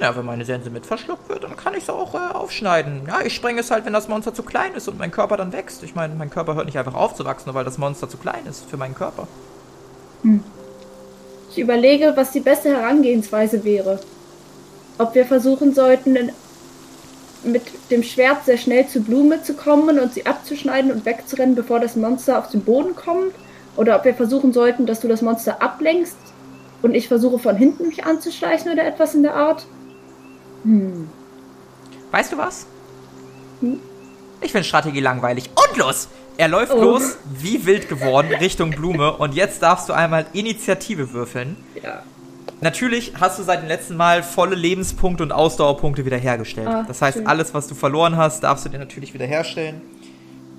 Ja, 0.00 0.16
wenn 0.16 0.26
meine 0.26 0.44
Sense 0.44 0.68
mit 0.68 0.84
verschluckt 0.84 1.28
wird, 1.28 1.44
dann 1.44 1.56
kann 1.56 1.74
ich 1.74 1.84
es 1.84 1.90
auch 1.90 2.14
äh, 2.14 2.34
aufschneiden. 2.34 3.02
Ja, 3.06 3.20
ich 3.24 3.32
sprenge 3.32 3.60
es 3.60 3.70
halt, 3.70 3.84
wenn 3.84 3.92
das 3.92 4.08
Monster 4.08 4.34
zu 4.34 4.42
klein 4.42 4.74
ist 4.74 4.88
und 4.88 4.98
mein 4.98 5.12
Körper 5.12 5.36
dann 5.36 5.52
wächst. 5.52 5.84
Ich 5.84 5.94
meine, 5.94 6.16
mein 6.16 6.30
Körper 6.30 6.56
hört 6.56 6.66
nicht 6.66 6.78
einfach 6.78 6.94
auf 6.94 7.14
zu 7.14 7.24
wachsen, 7.24 7.48
nur 7.48 7.54
weil 7.54 7.64
das 7.64 7.78
Monster 7.78 8.08
zu 8.08 8.16
klein 8.16 8.44
ist 8.48 8.68
für 8.68 8.76
meinen 8.76 8.94
Körper. 8.96 9.28
Ich 11.50 11.58
überlege, 11.58 12.12
was 12.16 12.32
die 12.32 12.40
beste 12.40 12.70
Herangehensweise 12.70 13.62
wäre. 13.62 14.00
Ob 14.98 15.14
wir 15.14 15.26
versuchen 15.26 15.74
sollten, 15.74 16.16
in, 16.16 16.32
mit 17.44 17.62
dem 17.90 18.02
Schwert 18.02 18.44
sehr 18.44 18.58
schnell 18.58 18.86
zur 18.88 19.02
Blume 19.02 19.42
zu 19.42 19.54
kommen 19.54 19.98
und 19.98 20.14
sie 20.14 20.26
abzuschneiden 20.26 20.90
und 20.90 21.04
wegzurennen, 21.06 21.54
bevor 21.54 21.80
das 21.80 21.96
Monster 21.96 22.38
auf 22.38 22.50
den 22.50 22.62
Boden 22.62 22.94
kommt. 22.94 23.34
Oder 23.76 23.96
ob 23.96 24.04
wir 24.04 24.14
versuchen 24.14 24.52
sollten, 24.52 24.86
dass 24.86 25.00
du 25.00 25.08
das 25.08 25.22
Monster 25.22 25.62
ablenkst 25.62 26.16
und 26.82 26.94
ich 26.94 27.08
versuche 27.08 27.38
von 27.38 27.56
hinten 27.56 27.86
mich 27.88 28.04
anzuschleichen 28.04 28.72
oder 28.72 28.84
etwas 28.84 29.14
in 29.14 29.22
der 29.22 29.34
Art. 29.34 29.66
Hm. 30.64 31.08
Weißt 32.10 32.32
du 32.32 32.38
was? 32.38 32.66
Hm? 33.60 33.80
Ich 34.40 34.52
finde 34.52 34.64
Strategie 34.64 35.00
langweilig. 35.00 35.50
Und 35.54 35.76
los! 35.76 36.08
Er 36.36 36.46
läuft 36.46 36.72
Oh. 36.72 36.80
los, 36.80 37.16
wie 37.40 37.66
wild 37.66 37.88
geworden, 37.88 38.32
Richtung 38.32 38.70
Blume. 38.70 39.12
Und 39.16 39.34
jetzt 39.34 39.60
darfst 39.60 39.88
du 39.88 39.92
einmal 39.92 40.26
Initiative 40.32 41.12
würfeln. 41.12 41.56
Ja. 41.82 42.04
Natürlich 42.60 43.12
hast 43.20 43.38
du 43.38 43.42
seit 43.44 43.62
dem 43.62 43.68
letzten 43.68 43.96
Mal 43.96 44.22
volle 44.22 44.56
Lebenspunkte 44.56 45.22
und 45.22 45.32
Ausdauerpunkte 45.32 46.04
wiederhergestellt. 46.04 46.66
Ah, 46.68 46.84
das 46.86 47.00
heißt, 47.00 47.18
schön. 47.18 47.26
alles, 47.26 47.54
was 47.54 47.68
du 47.68 47.74
verloren 47.74 48.16
hast, 48.16 48.42
darfst 48.42 48.64
du 48.64 48.68
dir 48.68 48.78
natürlich 48.78 49.14
wiederherstellen. 49.14 49.80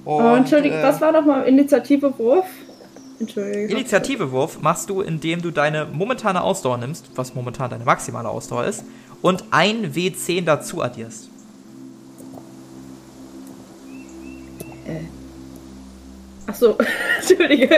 Und, 0.05 0.23
Oh, 0.23 0.35
Entschuldigung, 0.35 0.79
äh, 0.79 0.83
was 0.83 1.01
war 1.01 1.11
nochmal 1.11 1.45
Initiative 1.45 2.17
Wurf? 2.17 2.45
Entschuldigung. 3.19 3.69
Initiativewurf 3.77 4.61
machst 4.61 4.89
du, 4.89 5.01
indem 5.01 5.41
du 5.41 5.51
deine 5.51 5.85
momentane 5.85 6.41
Ausdauer 6.41 6.77
nimmst, 6.77 7.09
was 7.15 7.35
momentan 7.35 7.69
deine 7.69 7.83
maximale 7.83 8.29
Ausdauer 8.29 8.63
ist, 8.65 8.85
und 9.21 9.43
ein 9.51 9.93
W10 9.93 10.45
dazu 10.45 10.81
addierst. 10.81 11.29
Ach 16.47 16.55
so, 16.55 16.77
Entschuldige. 17.19 17.69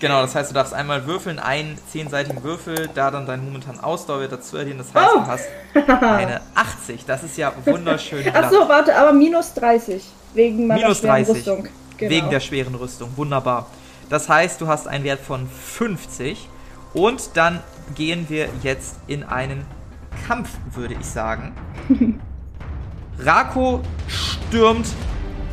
Genau, 0.00 0.20
das 0.22 0.34
heißt, 0.34 0.50
du 0.50 0.54
darfst 0.54 0.72
einmal 0.74 1.06
würfeln, 1.06 1.38
einen 1.40 1.76
zehnseitigen 1.90 2.42
Würfel, 2.44 2.88
da 2.94 3.10
dann 3.10 3.26
deinen 3.26 3.44
momentanen 3.44 3.80
Ausdauer 3.80 4.28
dazu 4.28 4.56
addieren. 4.56 4.78
Das 4.78 4.94
heißt, 4.94 5.10
Oh. 5.14 5.18
du 5.20 5.26
hast 5.26 5.48
eine 6.00 6.40
80. 6.54 7.04
Das 7.04 7.24
ist 7.24 7.36
ja 7.36 7.52
wunderschön. 7.64 8.24
Ach 8.32 8.50
so, 8.50 8.68
warte, 8.68 8.96
aber 8.96 9.12
minus 9.12 9.54
30. 9.54 10.04
Wegen 10.34 10.66
meiner 10.68 10.82
Minus 10.82 10.98
schweren 10.98 11.24
30. 11.24 11.34
Rüstung. 11.36 11.68
Genau. 11.96 12.10
Wegen 12.10 12.30
der 12.30 12.40
schweren 12.40 12.74
Rüstung. 12.76 13.10
Wunderbar. 13.16 13.66
Das 14.08 14.28
heißt, 14.28 14.60
du 14.60 14.68
hast 14.68 14.86
einen 14.86 15.02
Wert 15.04 15.20
von 15.20 15.48
50. 15.48 16.48
Und 16.94 17.30
dann 17.34 17.60
gehen 17.96 18.26
wir 18.28 18.48
jetzt 18.62 18.96
in 19.08 19.24
einen 19.24 19.66
Kampf, 20.26 20.50
würde 20.74 20.94
ich 20.94 21.06
sagen. 21.06 21.52
Rako 23.18 23.80
stürmt 24.06 24.86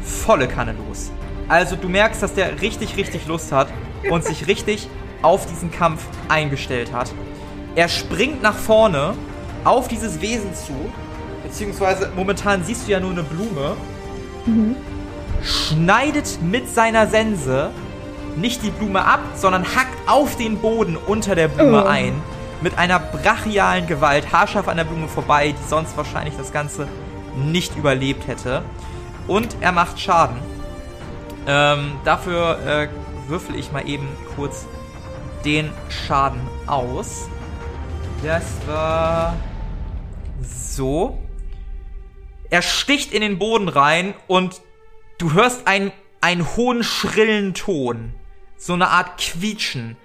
volle 0.03 0.47
Kanne 0.47 0.75
los. 0.87 1.09
Also 1.47 1.75
du 1.75 1.87
merkst, 1.89 2.21
dass 2.23 2.33
der 2.33 2.61
richtig, 2.61 2.97
richtig 2.97 3.27
Lust 3.27 3.51
hat 3.51 3.67
und 4.09 4.23
sich 4.23 4.47
richtig 4.47 4.89
auf 5.21 5.45
diesen 5.45 5.71
Kampf 5.71 6.03
eingestellt 6.29 6.91
hat. 6.93 7.11
Er 7.75 7.87
springt 7.89 8.41
nach 8.41 8.55
vorne 8.55 9.13
auf 9.63 9.87
dieses 9.87 10.21
Wesen 10.21 10.53
zu, 10.53 10.73
beziehungsweise 11.43 12.11
momentan 12.15 12.63
siehst 12.63 12.87
du 12.87 12.91
ja 12.91 12.99
nur 12.99 13.11
eine 13.11 13.23
Blume, 13.23 13.75
schneidet 15.43 16.39
mit 16.41 16.73
seiner 16.73 17.07
Sense 17.07 17.71
nicht 18.35 18.63
die 18.63 18.69
Blume 18.69 19.05
ab, 19.05 19.19
sondern 19.35 19.63
hackt 19.63 19.97
auf 20.07 20.35
den 20.35 20.57
Boden 20.57 20.97
unter 20.97 21.35
der 21.35 21.47
Blume 21.47 21.83
Oh. 21.83 21.87
ein. 21.87 22.13
Mit 22.61 22.77
einer 22.77 22.99
brachialen 22.99 23.87
Gewalt, 23.87 24.31
haarscharf 24.31 24.67
an 24.67 24.77
der 24.77 24.83
Blume 24.85 25.07
vorbei, 25.07 25.53
die 25.57 25.69
sonst 25.69 25.95
wahrscheinlich 25.97 26.35
das 26.37 26.51
Ganze 26.51 26.87
nicht 27.37 27.75
überlebt 27.77 28.27
hätte. 28.27 28.63
Und 29.27 29.55
er 29.61 29.71
macht 29.71 29.99
Schaden. 29.99 30.37
Ähm, 31.47 31.93
dafür 32.03 32.59
äh, 32.65 32.87
würfel 33.29 33.55
ich 33.55 33.71
mal 33.71 33.87
eben 33.87 34.07
kurz 34.35 34.65
den 35.43 35.71
Schaden 35.89 36.41
aus. 36.65 37.29
Das 38.23 38.43
war 38.67 39.35
so. 40.41 41.19
Er 42.49 42.61
sticht 42.61 43.11
in 43.11 43.21
den 43.21 43.37
Boden 43.37 43.67
rein 43.67 44.13
und 44.27 44.61
du 45.17 45.33
hörst 45.33 45.67
einen, 45.67 45.91
einen 46.21 46.55
hohen, 46.55 46.83
schrillen 46.83 47.53
Ton. 47.53 48.13
So 48.57 48.73
eine 48.73 48.89
Art 48.89 49.19
Quietschen. 49.19 49.97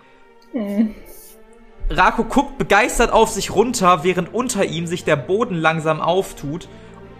Rako 1.88 2.24
guckt 2.24 2.58
begeistert 2.58 3.12
auf 3.12 3.30
sich 3.30 3.54
runter, 3.54 4.04
während 4.04 4.34
unter 4.34 4.64
ihm 4.64 4.86
sich 4.86 5.04
der 5.04 5.16
Boden 5.16 5.54
langsam 5.54 6.00
auftut 6.00 6.68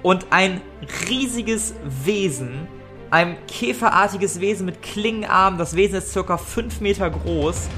und 0.03 0.27
ein 0.31 0.61
riesiges 1.09 1.75
Wesen, 2.05 2.69
ein 3.11 3.37
käferartiges 3.49 4.40
Wesen 4.40 4.67
mit 4.67 4.83
Klingenarmen, 4.83 5.59
das 5.59 5.75
Wesen 5.75 5.97
ist 5.97 6.12
circa 6.12 6.37
5 6.37 6.81
Meter 6.81 7.11
groß, 7.11 7.69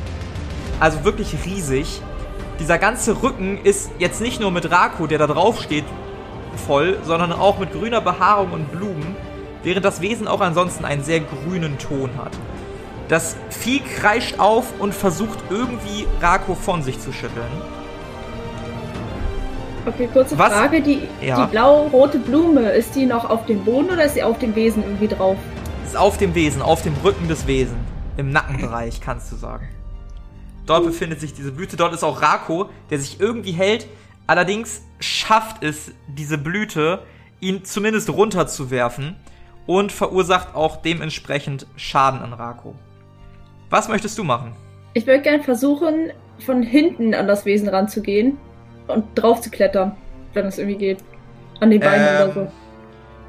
also 0.78 1.04
wirklich 1.04 1.34
riesig. 1.44 2.02
Dieser 2.60 2.78
ganze 2.78 3.22
Rücken 3.22 3.58
ist 3.64 3.90
jetzt 3.98 4.20
nicht 4.20 4.40
nur 4.40 4.50
mit 4.50 4.70
Rako, 4.70 5.06
der 5.06 5.18
da 5.18 5.26
drauf 5.26 5.62
steht, 5.62 5.84
voll, 6.66 6.98
sondern 7.02 7.32
auch 7.32 7.58
mit 7.58 7.72
grüner 7.72 8.02
Behaarung 8.02 8.52
und 8.52 8.70
Blumen, 8.70 9.16
während 9.62 9.84
das 9.84 10.00
Wesen 10.02 10.28
auch 10.28 10.40
ansonsten 10.40 10.84
einen 10.84 11.02
sehr 11.02 11.20
grünen 11.20 11.78
Ton 11.78 12.10
hat. 12.18 12.32
Das 13.08 13.36
Vieh 13.50 13.80
kreischt 13.80 14.38
auf 14.38 14.78
und 14.78 14.94
versucht 14.94 15.38
irgendwie 15.50 16.06
Rako 16.20 16.54
von 16.54 16.82
sich 16.82 17.00
zu 17.00 17.12
schütteln. 17.12 17.81
Okay, 19.84 20.08
kurze 20.12 20.38
Was? 20.38 20.52
Frage. 20.52 20.80
Die, 20.80 21.02
Ja. 21.20 21.44
die 21.44 21.50
blau-rote 21.50 22.18
Blume, 22.18 22.70
ist 22.70 22.94
die 22.94 23.06
noch 23.06 23.28
auf 23.28 23.46
dem 23.46 23.64
Boden 23.64 23.90
oder 23.90 24.04
ist 24.04 24.14
sie 24.14 24.22
auf 24.22 24.38
dem 24.38 24.54
Wesen 24.54 24.82
irgendwie 24.84 25.08
drauf? 25.08 25.36
Ist 25.84 25.96
auf 25.96 26.18
dem 26.18 26.34
Wesen, 26.34 26.62
auf 26.62 26.82
dem 26.82 26.94
Rücken 27.02 27.26
des 27.28 27.46
Wesen. 27.46 27.76
Im 28.16 28.30
Nackenbereich, 28.30 29.00
kannst 29.00 29.32
du 29.32 29.36
sagen. 29.36 29.68
Dort 30.66 30.84
befindet 30.84 31.20
sich 31.20 31.34
diese 31.34 31.50
Blüte. 31.50 31.76
Dort 31.76 31.92
ist 31.92 32.04
auch 32.04 32.22
Rako, 32.22 32.68
der 32.90 32.98
sich 33.00 33.18
irgendwie 33.20 33.52
hält. 33.52 33.88
Allerdings 34.28 34.82
schafft 35.00 35.64
es 35.64 35.90
diese 36.06 36.38
Blüte, 36.38 37.00
ihn 37.40 37.64
zumindest 37.64 38.08
runterzuwerfen 38.10 39.16
und 39.66 39.90
verursacht 39.90 40.54
auch 40.54 40.76
dementsprechend 40.76 41.66
Schaden 41.76 42.20
an 42.20 42.32
Rako. 42.32 42.76
Was 43.70 43.88
möchtest 43.88 44.16
du 44.18 44.22
machen? 44.22 44.52
Ich 44.94 45.06
würde 45.06 45.22
gerne 45.22 45.42
versuchen, 45.42 46.12
von 46.46 46.62
hinten 46.62 47.14
an 47.14 47.26
das 47.26 47.44
Wesen 47.44 47.68
ranzugehen 47.68 48.38
und 48.88 49.04
drauf 49.14 49.40
zu 49.40 49.50
klettern, 49.50 49.96
wenn 50.34 50.46
es 50.46 50.58
irgendwie 50.58 50.78
geht. 50.78 50.98
An 51.60 51.70
die 51.70 51.78
Beine 51.78 52.08
Ähm, 52.08 52.14
oder 52.30 52.32
so. 52.32 52.52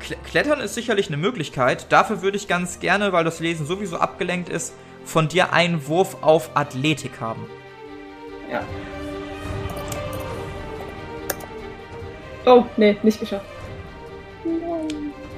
Kle- 0.01 0.17
Klettern 0.25 0.59
ist 0.59 0.75
sicherlich 0.75 1.07
eine 1.07 1.17
Möglichkeit. 1.17 1.85
Dafür 1.89 2.21
würde 2.21 2.37
ich 2.37 2.47
ganz 2.47 2.79
gerne, 2.79 3.13
weil 3.13 3.23
das 3.23 3.39
Lesen 3.39 3.65
sowieso 3.65 3.97
abgelenkt 3.97 4.49
ist, 4.49 4.73
von 5.05 5.27
dir 5.27 5.53
einen 5.53 5.87
Wurf 5.87 6.17
auf 6.21 6.51
Athletik 6.55 7.21
haben. 7.21 7.45
Ja. 8.51 8.61
Oh, 12.45 12.65
nee, 12.77 12.97
nicht 13.03 13.19
geschafft. 13.19 13.45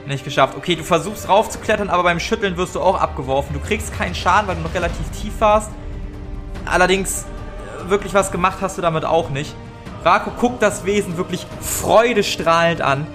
Nicht 0.07 0.23
geschafft. 0.23 0.55
Okay, 0.57 0.75
du 0.75 0.83
versuchst 0.83 1.29
raufzuklettern, 1.29 1.89
aber 1.89 2.03
beim 2.03 2.19
Schütteln 2.19 2.57
wirst 2.57 2.75
du 2.75 2.81
auch 2.81 2.99
abgeworfen. 2.99 3.53
Du 3.53 3.59
kriegst 3.59 3.93
keinen 3.93 4.15
Schaden, 4.15 4.47
weil 4.47 4.55
du 4.55 4.61
noch 4.61 4.73
relativ 4.73 5.09
tief 5.11 5.33
warst. 5.39 5.71
Allerdings, 6.65 7.25
äh, 7.85 7.89
wirklich 7.89 8.13
was 8.13 8.31
gemacht 8.31 8.57
hast 8.61 8.77
du 8.77 8.81
damit 8.81 9.05
auch 9.05 9.29
nicht. 9.29 9.55
Rako 10.05 10.31
guckt 10.39 10.61
das 10.61 10.85
Wesen 10.85 11.17
wirklich 11.17 11.47
freudestrahlend 11.61 12.81
an. 12.81 13.07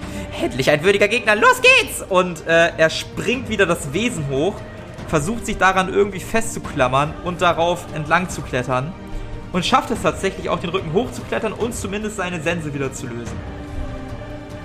Endlich 0.43 0.71
ein 0.71 0.83
würdiger 0.83 1.07
Gegner, 1.07 1.37
los 1.37 1.61
geht's! 1.63 2.05
Und 2.09 2.45
äh, 2.49 2.73
er 2.77 2.91
springt 2.91 3.49
wieder 3.49 3.65
das 3.65 3.93
Wesen 3.93 4.29
hoch, 4.29 4.57
versucht 5.07 5.47
sich 5.47 5.57
daran 5.57 5.93
irgendwie 5.93 6.19
festzuklammern 6.19 7.15
und 7.25 7.43
darauf 7.43 7.87
entlang 7.95 8.29
zu 8.29 8.43
klettern. 8.43 8.93
Und 9.53 9.65
schafft 9.65 9.91
es 9.93 10.03
tatsächlich 10.03 10.49
auch 10.49 10.59
den 10.59 10.71
Rücken 10.71 10.93
hochzuklettern 10.93 11.53
und 11.53 11.77
zumindest 11.77 12.17
seine 12.17 12.41
Sense 12.41 12.75
wieder 12.75 12.93
zu 12.93 13.07
lösen. 13.07 13.37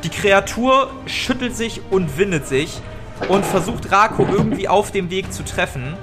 Die 0.04 0.10
Kreatur 0.10 0.90
schüttelt 1.06 1.56
sich 1.56 1.82
und 1.92 2.18
windet 2.18 2.48
sich 2.48 2.82
und 3.30 3.46
versucht 3.46 3.92
Rako 3.92 4.28
irgendwie 4.32 4.68
auf 4.68 4.92
dem 4.92 5.12
Weg 5.12 5.32
zu 5.32 5.44
treffen 5.44 5.96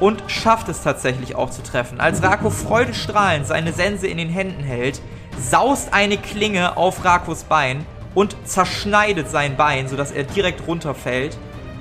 und 0.00 0.22
schafft 0.26 0.68
es 0.68 0.82
tatsächlich 0.82 1.34
auch 1.34 1.50
zu 1.50 1.62
treffen. 1.62 1.98
Als 1.98 2.22
Rako 2.22 2.50
freudestrahlend 2.50 3.46
seine 3.46 3.72
Sense 3.72 4.06
in 4.06 4.18
den 4.18 4.30
Händen 4.30 4.64
hält, 4.64 5.00
saust 5.38 5.92
eine 5.92 6.16
Klinge 6.16 6.76
auf 6.76 7.04
Rakos 7.04 7.44
Bein 7.44 7.86
und 8.14 8.36
zerschneidet 8.44 9.28
sein 9.28 9.56
Bein, 9.56 9.88
sodass 9.88 10.12
er 10.12 10.24
direkt 10.24 10.66
runterfällt, 10.66 11.36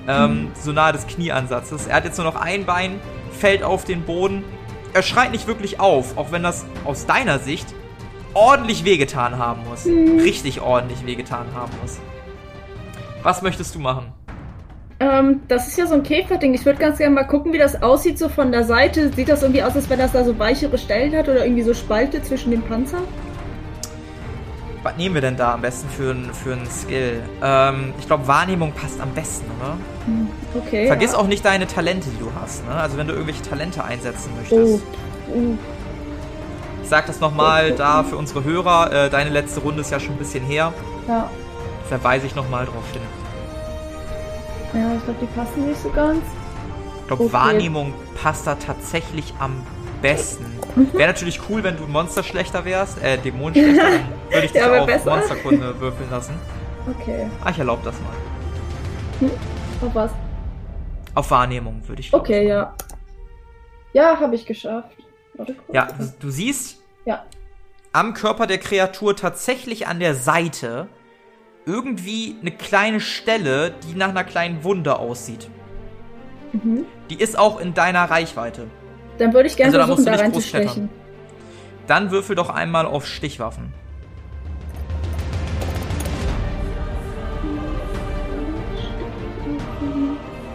ähm, 0.08 0.52
so 0.60 0.72
nahe 0.72 0.94
des 0.94 1.08
Knieansatzes. 1.08 1.88
Er 1.88 1.96
hat 1.96 2.06
jetzt 2.06 2.18
nur 2.18 2.26
noch 2.26 2.36
ein 2.36 2.66
Bein, 2.66 3.00
fällt 3.32 3.64
auf 3.64 3.86
den 3.86 4.04
Boden. 4.04 4.44
Er 4.94 5.04
schreit 5.04 5.32
nicht 5.32 5.48
wirklich 5.48 5.80
auf, 5.80 6.18
auch 6.18 6.32
wenn 6.32 6.44
das 6.44 6.66
aus 6.86 7.06
deiner 7.06 7.40
Sicht 7.40 7.68
ordentlich 8.34 8.86
wehgetan 8.86 9.38
haben 9.38 9.64
muss. 9.70 9.86
Richtig 9.86 10.62
ordentlich 10.62 11.06
wehgetan 11.06 11.48
haben 11.54 11.72
muss. 11.82 12.00
Was 13.24 13.42
möchtest 13.42 13.76
du 13.76 13.80
machen? 13.80 14.14
Ähm, 15.00 15.42
das 15.48 15.68
ist 15.68 15.78
ja 15.78 15.88
so 15.88 15.96
ein 15.96 16.04
Käferding. 16.04 16.54
Ich 16.54 16.66
würde 16.66 16.80
ganz 16.80 16.98
gerne 16.98 17.14
mal 17.14 17.24
gucken, 17.24 17.54
wie 17.54 17.58
das 17.58 17.82
aussieht, 17.82 18.20
so 18.20 18.30
von 18.30 18.52
der 18.52 18.64
Seite. 18.64 19.12
Sieht 19.12 19.30
das 19.30 19.42
irgendwie 19.42 19.64
aus, 19.64 19.76
als 19.76 19.90
wenn 19.90 20.00
das 20.00 20.12
da 20.12 20.24
so 20.24 20.38
weichere 20.38 20.78
Stellen 20.78 21.16
hat 21.16 21.28
oder 21.28 21.44
irgendwie 21.44 21.64
so 21.64 21.74
Spalte 21.74 22.22
zwischen 22.22 22.52
den 22.52 22.62
Panzern? 22.62 23.04
Was 24.84 24.98
nehmen 24.98 25.14
wir 25.14 25.22
denn 25.22 25.38
da 25.38 25.54
am 25.54 25.62
besten 25.62 25.88
für 25.90 26.10
einen 26.12 26.34
für 26.34 26.54
einen 26.54 26.66
Skill? 26.70 27.22
Ähm, 27.44 27.94
ich 28.00 28.08
glaube, 28.08 28.28
Wahrnehmung 28.28 28.72
passt 28.74 29.00
am 29.00 29.12
besten, 29.12 29.46
oder? 29.60 29.78
Okay. 30.66 30.88
Vergiss 30.88 31.12
ja. 31.12 31.18
auch 31.20 31.28
nicht 31.28 31.46
deine 31.46 31.68
Talente, 31.68 32.10
die 32.10 32.18
du 32.18 32.32
hast. 32.42 32.66
Ne? 32.68 32.74
Also 32.74 32.98
wenn 32.98 33.06
du 33.08 33.14
irgendwelche 33.14 33.44
Talente 33.44 33.84
einsetzen 33.84 34.32
Oh. 34.34 34.38
möchtest. 34.40 34.84
Uh, 35.34 35.56
Ich 36.84 36.90
sag 36.90 37.06
das 37.06 37.20
nochmal 37.20 37.74
da 37.74 38.04
für 38.04 38.18
unsere 38.18 38.44
Hörer. 38.44 38.92
Äh, 39.06 39.10
deine 39.12 39.30
letzte 39.30 39.60
Runde 39.62 39.82
ist 39.82 39.92
ja 39.92 40.00
schon 40.00 40.16
ein 40.16 40.18
bisschen 40.18 40.44
her. 40.44 40.74
ja. 41.08 41.30
Verweise 41.88 42.26
ich 42.26 42.36
nochmal 42.36 42.66
drauf 42.66 42.86
hin. 42.94 43.02
ja, 44.74 44.96
ich 44.98 45.04
glaube, 45.04 45.20
die 45.22 45.26
passen 45.38 45.68
nicht 45.68 45.82
so 45.82 45.90
ganz. 45.90 46.20
Ich 47.02 47.08
glaube, 47.08 47.24
Okay. 47.24 47.34
Wahrnehmung 47.34 47.94
passt 48.22 48.48
da 48.48 48.56
tatsächlich 48.56 49.34
am 49.40 49.62
besten. 50.02 50.46
Mhm. 50.76 50.94
Wäre 50.94 51.10
natürlich 51.12 51.42
cool, 51.50 51.64
wenn 51.64 51.76
du 51.76 51.84
ein 51.84 51.92
Monster 51.92 52.24
schlechter 52.24 52.64
wärst, 52.64 53.02
äh, 53.04 53.18
Dämon 53.18 53.54
schlechter, 53.54 53.84
würde 54.32 54.46
ich 54.46 54.52
dich 54.52 54.62
Ja, 54.62 54.80
auf 54.80 54.86
besser. 54.86 55.16
Monsterkunde 55.16 55.80
würfeln 55.80 56.10
lassen. 56.10 56.34
Okay. 56.90 57.30
Ah, 57.44 57.50
ich 57.50 57.60
erlaube 57.60 57.82
das 57.84 57.96
mal. 58.02 59.32
Auf 59.88 59.96
was? 59.96 60.12
Auf 61.14 61.32
Wahrnehmung 61.32 61.82
würde 61.88 62.02
ich. 62.02 62.14
Okay, 62.14 62.48
ja. 62.48 62.74
Ja, 63.94 64.20
habe 64.20 64.36
ich 64.36 64.46
geschafft. 64.46 64.96
Warte, 65.34 65.56
ja, 65.72 65.88
du, 65.98 66.14
du 66.20 66.30
siehst 66.30 66.82
ja. 67.06 67.26
am 67.92 68.14
Körper 68.14 68.48
der 68.48 68.58
Kreatur 68.58 69.16
tatsächlich 69.16 69.88
an 69.88 70.00
der 70.00 70.16
Seite 70.16 70.88
irgendwie 71.66 72.36
eine 72.42 72.52
kleine 72.52 73.00
Stelle, 73.00 73.74
die 73.84 73.94
nach 73.96 74.10
einer 74.10 74.24
kleinen 74.24 74.64
Wunde 74.64 74.98
aussieht. 74.98 75.50
Mhm. 76.54 76.86
Die 77.10 77.16
ist 77.16 77.38
auch 77.38 77.60
in 77.60 77.74
deiner 77.74 78.06
Reichweite. 78.10 78.68
Dann 79.18 79.34
würde 79.34 79.48
ich 79.48 79.56
gerne 79.56 79.78
also, 79.78 79.96
versuchen, 79.96 80.06
da 80.06 80.20
reinzustechen. 80.20 80.90
Dann 81.88 82.12
würfel 82.12 82.36
doch 82.36 82.50
einmal 82.50 82.86
auf 82.86 83.06
Stichwaffen. 83.06 83.74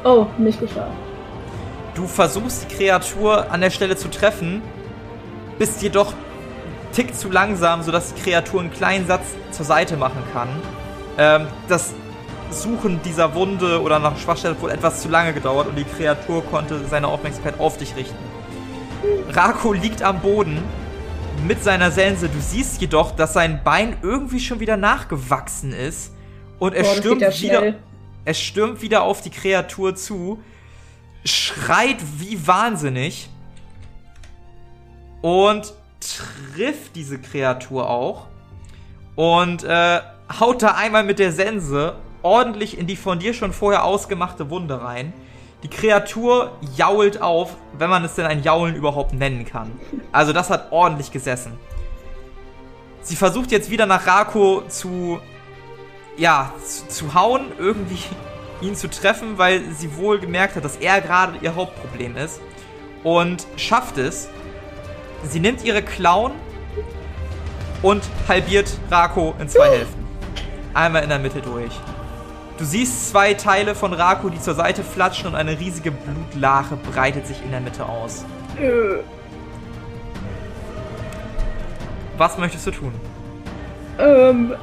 Oh, 0.06 0.26
nicht 0.38 0.60
geschafft. 0.60 0.92
Du 1.96 2.06
versuchst 2.06 2.66
die 2.70 2.74
Kreatur 2.76 3.50
an 3.50 3.60
der 3.60 3.70
Stelle 3.70 3.96
zu 3.96 4.08
treffen, 4.08 4.62
bist 5.58 5.82
jedoch 5.82 6.12
Tick 6.92 7.12
zu 7.14 7.28
langsam, 7.28 7.82
sodass 7.82 8.14
die 8.14 8.22
Kreatur 8.22 8.60
einen 8.60 8.72
kleinen 8.72 9.08
Satz 9.08 9.24
zur 9.50 9.66
Seite 9.66 9.96
machen 9.96 10.22
kann. 10.32 10.48
Ähm, 11.18 11.48
das 11.68 11.92
Suchen 12.50 13.00
dieser 13.04 13.34
Wunde 13.34 13.82
oder 13.82 13.98
nach 13.98 14.16
Schwachstelle 14.16 14.54
hat 14.54 14.62
wohl 14.62 14.70
etwas 14.70 15.02
zu 15.02 15.08
lange 15.08 15.32
gedauert 15.32 15.66
und 15.66 15.76
die 15.76 15.84
Kreatur 15.84 16.44
konnte 16.44 16.80
seine 16.88 17.08
Aufmerksamkeit 17.08 17.58
auf 17.58 17.76
dich 17.76 17.96
richten. 17.96 18.14
Rako 19.30 19.72
liegt 19.72 20.02
am 20.02 20.20
Boden 20.20 20.62
mit 21.48 21.64
seiner 21.64 21.90
Sense. 21.90 22.28
Du 22.28 22.38
siehst 22.38 22.80
jedoch, 22.80 23.10
dass 23.10 23.32
sein 23.32 23.60
Bein 23.64 23.96
irgendwie 24.02 24.38
schon 24.38 24.60
wieder 24.60 24.76
nachgewachsen 24.76 25.72
ist 25.72 26.12
und 26.60 26.74
er 26.74 26.84
Boah, 26.84 26.94
stürmt 26.94 27.42
wieder. 27.42 27.74
Er 28.26 28.34
stürmt 28.34 28.82
wieder 28.82 29.02
auf 29.02 29.22
die 29.22 29.30
Kreatur 29.30 29.94
zu, 29.94 30.42
schreit 31.24 31.98
wie 32.18 32.44
wahnsinnig 32.46 33.30
und 35.22 35.72
trifft 36.00 36.96
diese 36.96 37.20
Kreatur 37.20 37.88
auch 37.88 38.26
und 39.14 39.62
äh, 39.62 40.00
haut 40.40 40.62
da 40.62 40.72
einmal 40.72 41.04
mit 41.04 41.20
der 41.20 41.30
Sense 41.30 41.94
ordentlich 42.22 42.76
in 42.76 42.88
die 42.88 42.96
von 42.96 43.20
dir 43.20 43.32
schon 43.32 43.52
vorher 43.52 43.84
ausgemachte 43.84 44.50
Wunde 44.50 44.82
rein. 44.82 45.12
Die 45.62 45.68
Kreatur 45.68 46.50
jault 46.76 47.22
auf, 47.22 47.56
wenn 47.78 47.88
man 47.88 48.04
es 48.04 48.16
denn 48.16 48.26
ein 48.26 48.42
Jaulen 48.42 48.74
überhaupt 48.74 49.12
nennen 49.12 49.44
kann. 49.44 49.70
Also 50.10 50.32
das 50.32 50.50
hat 50.50 50.72
ordentlich 50.72 51.12
gesessen. 51.12 51.52
Sie 53.02 53.14
versucht 53.14 53.52
jetzt 53.52 53.70
wieder 53.70 53.86
nach 53.86 54.04
Rako 54.04 54.64
zu, 54.66 55.20
ja, 56.16 56.52
zu, 56.64 56.88
zu 56.88 57.14
hauen, 57.14 57.52
irgendwie 57.58 57.98
ihn 58.60 58.74
zu 58.74 58.88
treffen, 58.88 59.38
weil 59.38 59.62
sie 59.72 59.96
wohl 59.96 60.18
gemerkt 60.18 60.56
hat, 60.56 60.64
dass 60.64 60.76
er 60.76 61.00
gerade 61.00 61.38
ihr 61.42 61.54
Hauptproblem 61.54 62.16
ist. 62.16 62.40
Und 63.02 63.46
schafft 63.56 63.98
es. 63.98 64.28
Sie 65.22 65.40
nimmt 65.40 65.64
ihre 65.64 65.82
Klauen 65.82 66.32
und 67.82 68.02
halbiert 68.28 68.70
Rako 68.90 69.34
in 69.38 69.48
zwei 69.48 69.68
Hälften. 69.68 70.06
Einmal 70.74 71.02
in 71.02 71.08
der 71.08 71.18
Mitte 71.18 71.40
durch. 71.40 71.72
Du 72.58 72.64
siehst 72.64 73.10
zwei 73.10 73.34
Teile 73.34 73.74
von 73.74 73.92
Rako, 73.92 74.30
die 74.30 74.40
zur 74.40 74.54
Seite 74.54 74.82
flatschen 74.82 75.28
und 75.28 75.34
eine 75.34 75.58
riesige 75.58 75.90
Blutlache 75.90 76.76
breitet 76.76 77.26
sich 77.26 77.42
in 77.44 77.50
der 77.50 77.60
Mitte 77.60 77.84
aus. 77.84 78.24
Was 82.16 82.38
möchtest 82.38 82.66
du 82.66 82.70
tun? 82.70 82.92
Ähm, 83.98 84.54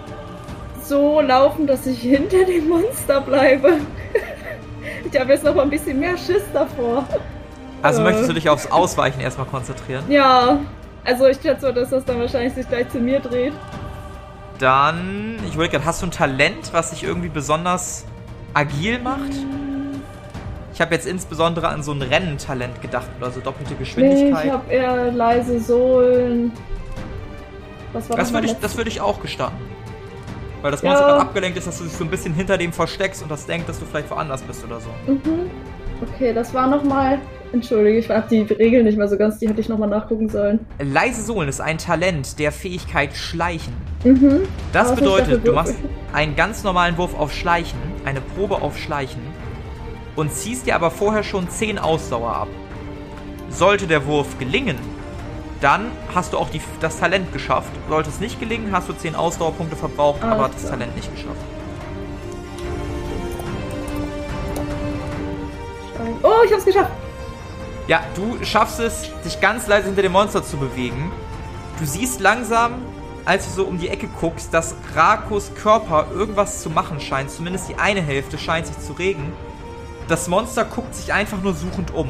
so 0.83 1.21
laufen, 1.21 1.67
dass 1.67 1.85
ich 1.85 1.99
hinter 1.99 2.45
dem 2.45 2.69
Monster 2.69 3.21
bleibe. 3.21 3.77
ich 5.11 5.19
habe 5.19 5.33
jetzt 5.33 5.43
noch 5.43 5.55
mal 5.55 5.63
ein 5.63 5.69
bisschen 5.69 5.99
mehr 5.99 6.17
Schiss 6.17 6.43
davor. 6.53 7.05
Also 7.81 8.01
äh. 8.01 8.03
möchtest 8.03 8.29
du 8.29 8.33
dich 8.33 8.49
aufs 8.49 8.67
Ausweichen 8.67 9.19
erstmal 9.19 9.47
konzentrieren? 9.47 10.03
Ja, 10.09 10.59
also 11.03 11.27
ich 11.27 11.37
schätze 11.41 11.67
so, 11.67 11.71
dass 11.71 11.89
das 11.89 12.05
dann 12.05 12.19
wahrscheinlich 12.19 12.53
sich 12.53 12.67
gleich 12.67 12.89
zu 12.89 12.99
mir 12.99 13.19
dreht. 13.19 13.53
Dann, 14.59 15.37
ich 15.47 15.57
wollte 15.57 15.71
gerade, 15.71 15.85
hast 15.85 16.01
du 16.01 16.07
ein 16.07 16.11
Talent, 16.11 16.71
was 16.71 16.91
dich 16.91 17.03
irgendwie 17.03 17.29
besonders 17.29 18.05
agil 18.53 18.99
macht? 18.99 19.33
Ich 20.73 20.81
habe 20.81 20.95
jetzt 20.95 21.05
insbesondere 21.05 21.67
an 21.67 21.83
so 21.83 21.91
ein 21.91 22.01
Rennentalent 22.01 22.81
gedacht 22.81 23.07
oder 23.19 23.31
so 23.31 23.41
doppelte 23.41 23.75
Geschwindigkeit. 23.75 24.43
Nee, 24.43 24.47
ich 24.47 24.53
habe 24.53 24.71
eher 24.71 25.11
leise 25.11 25.59
Sohlen. 25.59 26.51
Was 27.91 28.09
war 28.09 28.17
das? 28.17 28.31
Das 28.31 28.33
würde 28.33 28.47
ich, 28.47 28.77
würd 28.77 28.87
ich 28.87 29.01
auch 29.01 29.21
gestatten. 29.21 29.72
Weil 30.63 30.71
das 30.71 30.81
Monster 30.81 31.07
ja. 31.09 31.17
abgelenkt 31.17 31.57
ist, 31.57 31.67
dass 31.67 31.77
du 31.77 31.83
dich 31.83 31.93
so 31.93 32.05
ein 32.05 32.09
bisschen 32.09 32.33
hinter 32.33 32.57
dem 32.57 32.71
versteckst 32.71 33.21
und 33.21 33.29
das 33.29 33.45
denkt, 33.45 33.67
dass 33.67 33.79
du 33.79 33.85
vielleicht 33.85 34.09
woanders 34.09 34.41
bist 34.41 34.63
oder 34.63 34.79
so. 34.79 34.89
Mhm. 35.05 35.51
Okay, 36.01 36.33
das 36.33 36.53
war 36.53 36.67
nochmal 36.67 37.19
Entschuldige, 37.51 37.99
ich 37.99 38.09
habe 38.09 38.27
die 38.29 38.41
Regeln 38.41 38.85
nicht 38.85 38.97
mehr 38.97 39.07
so 39.07 39.17
ganz, 39.17 39.37
die 39.39 39.47
hätte 39.47 39.61
ich 39.61 39.69
nochmal 39.69 39.89
nachgucken 39.89 40.27
sollen. 40.29 40.65
Leise 40.79 41.21
Sohlen 41.21 41.47
ist 41.49 41.61
ein 41.61 41.77
Talent 41.77 42.39
der 42.39 42.51
Fähigkeit 42.51 43.13
Schleichen. 43.13 43.73
Mhm. 44.03 44.47
Das 44.71 44.87
Aber 44.87 45.01
bedeutet, 45.01 45.45
du 45.45 45.51
machst 45.51 45.75
einen 46.13 46.35
ganz 46.35 46.63
normalen 46.63 46.97
Wurf 46.97 47.13
auf 47.13 47.33
Schleichen, 47.33 47.77
eine 48.05 48.21
Probe 48.21 48.61
auf 48.61 48.77
Schleichen 48.77 49.21
und 50.15 50.31
ziehst 50.31 50.65
dir 50.65 50.75
aber 50.75 50.91
vorher 50.91 51.23
schon 51.23 51.49
10 51.49 51.77
Ausdauer 51.77 52.33
ab. 52.33 52.47
Sollte 53.49 53.85
der 53.85 54.07
Wurf 54.07 54.39
gelingen, 54.39 54.77
dann 55.63 55.91
hast 56.13 56.33
du 56.33 56.37
auch 56.37 56.49
die, 56.49 56.61
das 56.81 56.99
Talent 56.99 57.31
geschafft. 57.31 57.71
Sollte 57.87 58.09
es 58.09 58.19
nicht 58.19 58.39
gelingen, 58.39 58.71
hast 58.73 58.89
du 58.89 58.93
10 58.93 59.15
Ausdauerpunkte 59.15 59.77
verbraucht, 59.77 60.21
Alles 60.21 60.33
aber 60.33 60.49
das 60.49 60.69
Talent 60.69 60.95
nicht 60.95 61.09
geschafft. 61.09 61.39
Oh, 66.21 66.43
ich 66.45 66.51
hab's 66.51 66.65
geschafft! 66.65 66.91
Ja, 67.87 68.01
du 68.15 68.43
schaffst 68.43 68.79
es, 68.79 69.09
dich 69.25 69.39
ganz 69.39 69.67
leise 69.67 69.87
hinter 69.87 70.01
dem 70.01 70.11
Monster 70.11 70.43
zu 70.43 70.57
bewegen. 70.57 71.11
Du 71.79 71.85
siehst 71.85 72.19
langsam, 72.19 72.73
als 73.25 73.45
du 73.45 73.51
so 73.51 73.63
um 73.63 73.77
die 73.77 73.87
Ecke 73.87 74.07
guckst, 74.19 74.53
dass 74.53 74.75
Rakos 74.95 75.51
Körper 75.55 76.07
irgendwas 76.13 76.61
zu 76.61 76.69
machen 76.69 76.99
scheint. 76.99 77.31
Zumindest 77.31 77.69
die 77.69 77.75
eine 77.75 78.01
Hälfte 78.01 78.37
scheint 78.37 78.67
sich 78.67 78.79
zu 78.79 78.93
regen. 78.93 79.31
Das 80.09 80.27
Monster 80.27 80.65
guckt 80.65 80.93
sich 80.93 81.13
einfach 81.13 81.41
nur 81.41 81.53
suchend 81.53 81.93
um. 81.93 82.09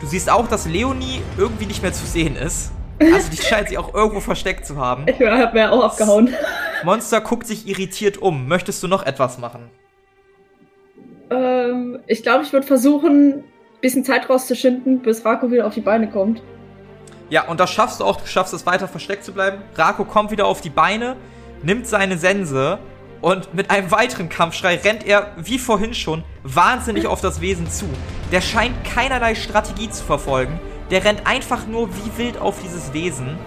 Du 0.00 0.06
siehst 0.06 0.30
auch, 0.30 0.46
dass 0.46 0.66
Leonie 0.66 1.22
irgendwie 1.36 1.66
nicht 1.66 1.82
mehr 1.82 1.92
zu 1.92 2.06
sehen 2.06 2.36
ist. 2.36 2.70
Also 3.00 3.30
die 3.30 3.36
scheint 3.36 3.68
sich 3.68 3.78
auch 3.78 3.94
irgendwo 3.94 4.20
versteckt 4.20 4.66
zu 4.66 4.76
haben. 4.76 5.06
Ich 5.18 5.20
hab 5.20 5.54
mir 5.54 5.72
auch 5.72 5.84
abgehauen. 5.84 6.34
Monster 6.84 7.20
guckt 7.20 7.46
sich 7.46 7.66
irritiert 7.66 8.18
um. 8.18 8.48
Möchtest 8.48 8.82
du 8.82 8.88
noch 8.88 9.04
etwas 9.04 9.38
machen? 9.38 9.70
Ähm, 11.30 11.98
ich 12.06 12.22
glaube, 12.22 12.44
ich 12.44 12.52
würde 12.52 12.66
versuchen, 12.66 13.44
bisschen 13.80 14.04
Zeit 14.04 14.28
rauszuschinden, 14.28 15.00
bis 15.00 15.24
Rako 15.24 15.50
wieder 15.50 15.66
auf 15.66 15.74
die 15.74 15.80
Beine 15.80 16.08
kommt. 16.08 16.42
Ja, 17.30 17.46
und 17.46 17.60
das 17.60 17.70
schaffst 17.70 18.00
du 18.00 18.04
auch. 18.04 18.16
Du 18.20 18.26
schaffst 18.26 18.54
es 18.54 18.66
weiter 18.66 18.88
versteckt 18.88 19.24
zu 19.24 19.32
bleiben. 19.32 19.62
Rako 19.74 20.04
kommt 20.04 20.30
wieder 20.30 20.46
auf 20.46 20.60
die 20.60 20.70
Beine, 20.70 21.16
nimmt 21.62 21.86
seine 21.86 22.18
Sense 22.18 22.78
und 23.20 23.54
mit 23.54 23.70
einem 23.70 23.90
weiteren 23.90 24.28
Kampfschrei 24.28 24.76
rennt 24.76 25.04
er, 25.04 25.32
wie 25.36 25.58
vorhin 25.58 25.94
schon, 25.94 26.24
wahnsinnig 26.42 27.06
auf 27.06 27.20
das 27.20 27.40
Wesen 27.40 27.70
zu. 27.70 27.86
Der 28.32 28.40
scheint 28.40 28.84
keinerlei 28.84 29.34
Strategie 29.34 29.90
zu 29.90 30.04
verfolgen. 30.04 30.60
Der 30.90 31.04
rennt 31.04 31.26
einfach 31.26 31.66
nur 31.66 31.88
wie 31.90 32.16
wild 32.16 32.38
auf 32.38 32.56
dieses 32.62 32.92
Wesen, 32.92 33.38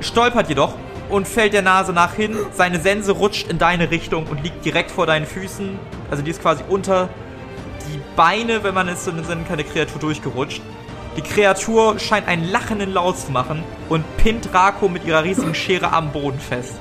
stolpert 0.00 0.48
jedoch 0.48 0.74
und 1.08 1.26
fällt 1.26 1.52
der 1.52 1.62
Nase 1.62 1.92
nach 1.92 2.14
hin. 2.14 2.36
Seine 2.52 2.80
Sense 2.80 3.12
rutscht 3.12 3.48
in 3.48 3.58
deine 3.58 3.90
Richtung 3.90 4.26
und 4.26 4.42
liegt 4.42 4.64
direkt 4.64 4.90
vor 4.90 5.06
deinen 5.06 5.26
Füßen. 5.26 5.78
Also 6.10 6.22
die 6.22 6.30
ist 6.30 6.42
quasi 6.42 6.62
unter 6.68 7.08
die 7.86 8.00
Beine, 8.14 8.62
wenn 8.62 8.74
man 8.74 8.88
es 8.88 9.04
so 9.04 9.10
nennen 9.10 9.46
kann, 9.46 9.56
der 9.56 9.66
Kreatur 9.66 10.00
durchgerutscht. 10.00 10.60
Die 11.16 11.22
Kreatur 11.22 11.98
scheint 11.98 12.28
einen 12.28 12.48
lachenden 12.50 12.92
Laut 12.92 13.18
zu 13.18 13.32
machen 13.32 13.64
und 13.88 14.04
pinnt 14.18 14.52
Rako 14.54 14.88
mit 14.88 15.04
ihrer 15.04 15.24
riesigen 15.24 15.54
Schere 15.54 15.92
am 15.92 16.12
Boden 16.12 16.38
fest. 16.38 16.74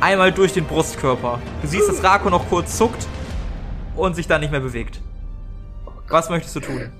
Einmal 0.00 0.32
durch 0.32 0.54
den 0.54 0.64
Brustkörper. 0.64 1.40
Du 1.60 1.68
siehst, 1.68 1.88
dass 1.88 2.02
Rako 2.02 2.30
noch 2.30 2.48
kurz 2.48 2.76
zuckt 2.76 3.06
und 3.96 4.14
sich 4.14 4.26
dann 4.26 4.40
nicht 4.40 4.50
mehr 4.50 4.60
bewegt. 4.60 5.00
Was 6.08 6.30
möchtest 6.30 6.56
du 6.56 6.60
tun? 6.60 6.90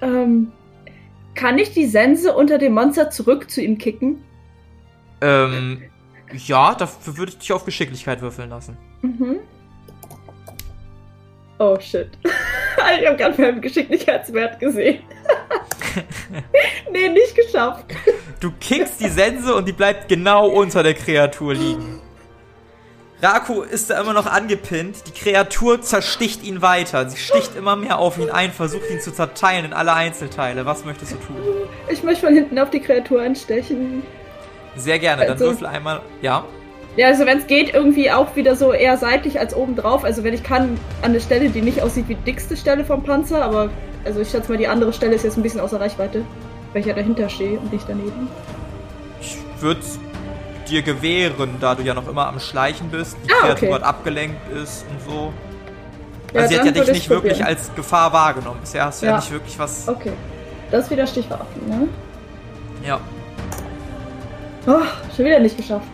Ähm, 0.00 0.52
kann 1.34 1.58
ich 1.58 1.74
die 1.74 1.86
Sense 1.86 2.34
unter 2.34 2.56
dem 2.56 2.72
Monster 2.72 3.10
zurück 3.10 3.50
zu 3.50 3.60
ihm 3.62 3.76
kicken? 3.76 4.22
Ähm, 5.20 5.82
ja, 6.32 6.74
dafür 6.74 7.18
würde 7.18 7.32
ich 7.32 7.38
dich 7.38 7.52
auf 7.52 7.64
Geschicklichkeit 7.64 8.22
würfeln 8.22 8.48
lassen. 8.48 8.78
Mhm. 9.02 9.40
Oh 11.58 11.78
shit. 11.78 12.10
ich 13.00 13.06
habe 13.06 13.16
gerade 13.18 13.40
meinen 13.40 13.60
Geschicklichkeitswert 13.60 14.58
gesehen. 14.58 15.02
nee, 16.92 17.08
nicht 17.10 17.36
geschafft. 17.36 17.84
Du 18.40 18.50
kickst 18.58 18.98
die 19.00 19.08
Sense 19.08 19.54
und 19.54 19.68
die 19.68 19.72
bleibt 19.72 20.08
genau 20.08 20.48
unter 20.48 20.82
der 20.82 20.94
Kreatur 20.94 21.52
liegen. 21.52 22.00
Raku 23.22 23.62
ist 23.62 23.90
da 23.90 24.00
immer 24.00 24.14
noch 24.14 24.26
angepinnt. 24.26 24.96
Die 25.06 25.12
Kreatur 25.12 25.82
zersticht 25.82 26.42
ihn 26.42 26.62
weiter. 26.62 27.08
Sie 27.08 27.18
sticht 27.18 27.54
immer 27.54 27.76
mehr 27.76 27.98
auf 27.98 28.18
ihn 28.18 28.30
ein, 28.30 28.50
versucht 28.52 28.90
ihn 28.90 29.00
zu 29.00 29.12
zerteilen 29.12 29.66
in 29.66 29.72
alle 29.72 29.92
Einzelteile. 29.92 30.64
Was 30.64 30.84
möchtest 30.84 31.12
du 31.12 31.16
tun? 31.16 31.36
Ich 31.90 32.02
möchte 32.02 32.26
von 32.26 32.34
hinten 32.34 32.58
auf 32.58 32.70
die 32.70 32.80
Kreatur 32.80 33.22
anstechen. 33.22 34.02
Sehr 34.76 34.98
gerne. 34.98 35.22
Dann 35.22 35.32
also, 35.32 35.46
würfel 35.46 35.66
einmal. 35.66 36.00
Ja. 36.22 36.44
Ja, 36.96 37.08
also 37.08 37.26
wenn 37.26 37.38
es 37.38 37.46
geht, 37.46 37.74
irgendwie 37.74 38.10
auch 38.10 38.34
wieder 38.36 38.56
so 38.56 38.72
eher 38.72 38.96
seitlich 38.96 39.38
als 39.38 39.54
oben 39.54 39.76
drauf. 39.76 40.02
Also 40.04 40.24
wenn 40.24 40.34
ich 40.34 40.42
kann, 40.42 40.78
an 41.02 41.10
eine 41.10 41.20
Stelle, 41.20 41.50
die 41.50 41.60
nicht 41.60 41.82
aussieht 41.82 42.08
wie 42.08 42.14
die 42.14 42.24
dickste 42.24 42.56
Stelle 42.56 42.84
vom 42.84 43.02
Panzer, 43.02 43.44
aber 43.44 43.70
also 44.04 44.20
ich 44.20 44.30
schätze 44.30 44.50
mal, 44.50 44.58
die 44.58 44.66
andere 44.66 44.92
Stelle 44.92 45.14
ist 45.14 45.24
jetzt 45.24 45.36
ein 45.36 45.42
bisschen 45.42 45.60
außer 45.60 45.80
Reichweite, 45.80 46.24
weil 46.72 46.80
ich 46.80 46.86
ja 46.86 46.94
dahinter 46.94 47.28
stehe 47.28 47.58
und 47.58 47.72
nicht 47.72 47.84
daneben. 47.86 48.28
Ich 49.20 49.36
würde 49.60 49.80
dir 50.70 50.82
gewähren, 50.82 51.56
da 51.60 51.74
du 51.74 51.82
ja 51.82 51.94
noch 51.94 52.08
immer 52.08 52.26
am 52.26 52.38
Schleichen 52.40 52.88
bist, 52.90 53.16
die 53.26 53.30
Ah, 53.32 53.46
Kreatur 53.46 53.74
okay. 53.76 53.82
abgelenkt 53.82 54.48
ist 54.52 54.86
und 54.90 55.10
so. 55.12 55.32
Ja, 56.32 56.40
Also 56.42 56.54
sie 56.54 56.60
hat 56.60 56.66
ja 56.66 56.72
dich 56.72 56.92
nicht 56.92 57.10
wirklich 57.10 57.32
probieren. 57.38 57.48
als 57.48 57.74
Gefahr 57.74 58.12
wahrgenommen. 58.12 58.60
Bisher 58.60 58.84
hast 58.84 59.02
du 59.02 59.06
ja, 59.06 59.12
Ja. 59.12 59.18
nicht 59.18 59.30
wirklich 59.32 59.58
was. 59.58 59.88
Okay. 59.88 60.12
Das 60.70 60.84
ist 60.84 60.90
wieder 60.90 61.06
Stichwaffen, 61.06 61.68
ne? 61.68 61.88
Ja. 62.86 63.00
Oh, 64.66 64.80
schon 65.16 65.24
wieder 65.24 65.40
nicht 65.40 65.56
geschafft. 65.56 65.86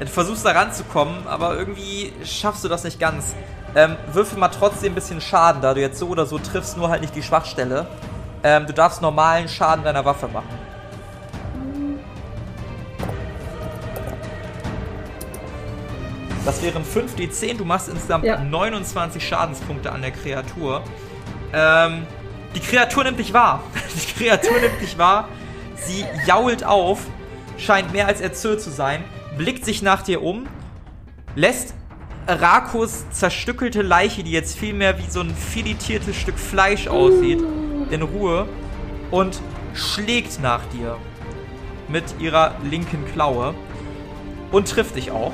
Du 0.00 0.06
versuchst 0.06 0.44
da 0.44 0.50
ranzukommen, 0.52 1.26
aber 1.26 1.56
irgendwie 1.56 2.12
schaffst 2.24 2.64
du 2.64 2.68
das 2.68 2.84
nicht 2.84 3.00
ganz. 3.00 3.34
Ähm, 3.74 3.96
würfel 4.12 4.38
mal 4.38 4.48
trotzdem 4.48 4.92
ein 4.92 4.94
bisschen 4.94 5.20
Schaden, 5.20 5.60
da 5.62 5.74
du 5.74 5.80
jetzt 5.80 5.98
so 5.98 6.08
oder 6.08 6.24
so 6.26 6.38
triffst, 6.38 6.76
nur 6.76 6.88
halt 6.88 7.02
nicht 7.02 7.14
die 7.14 7.22
Schwachstelle. 7.22 7.86
Ähm, 8.42 8.66
du 8.66 8.72
darfst 8.72 9.02
normalen 9.02 9.48
Schaden 9.48 9.84
deiner 9.84 10.04
Waffe 10.04 10.28
machen. 10.28 10.48
Das 16.46 16.62
wären 16.62 16.84
5d10, 16.84 17.58
du 17.58 17.64
machst 17.64 17.88
insgesamt 17.88 18.24
Ja. 18.24 18.38
29 18.38 19.26
Schadenspunkte 19.26 19.90
an 19.90 20.00
der 20.00 20.12
Kreatur. 20.12 20.82
Ähm, 21.52 22.06
die 22.54 22.60
Kreatur 22.60 23.02
nimmt 23.02 23.18
dich 23.18 23.32
wahr. 23.32 23.64
Die 23.94 24.12
Kreatur 24.12 24.58
nimmt 24.60 24.80
dich 24.80 24.96
wahr. 24.96 25.28
Sie 25.74 26.04
jault 26.24 26.64
auf, 26.64 27.00
scheint 27.58 27.92
mehr 27.92 28.06
als 28.06 28.20
erzürnt 28.20 28.60
zu 28.60 28.70
sein, 28.70 29.02
blickt 29.36 29.64
sich 29.64 29.82
nach 29.82 30.02
dir 30.02 30.22
um, 30.22 30.46
lässt 31.34 31.74
Rakos 32.28 33.10
zerstückelte 33.10 33.82
Leiche, 33.82 34.22
die 34.22 34.30
jetzt 34.32 34.56
vielmehr 34.56 34.98
wie 34.98 35.10
so 35.10 35.20
ein 35.20 35.34
filetiertes 35.34 36.16
Stück 36.16 36.38
Fleisch 36.38 36.86
aussieht, 36.86 37.42
in 37.90 38.02
Ruhe 38.02 38.48
und 39.10 39.40
schlägt 39.74 40.40
nach 40.40 40.64
dir 40.72 40.96
mit 41.88 42.04
ihrer 42.20 42.54
linken 42.68 43.04
Klaue 43.12 43.54
und 44.52 44.68
trifft 44.68 44.96
dich 44.96 45.10
auch. 45.10 45.32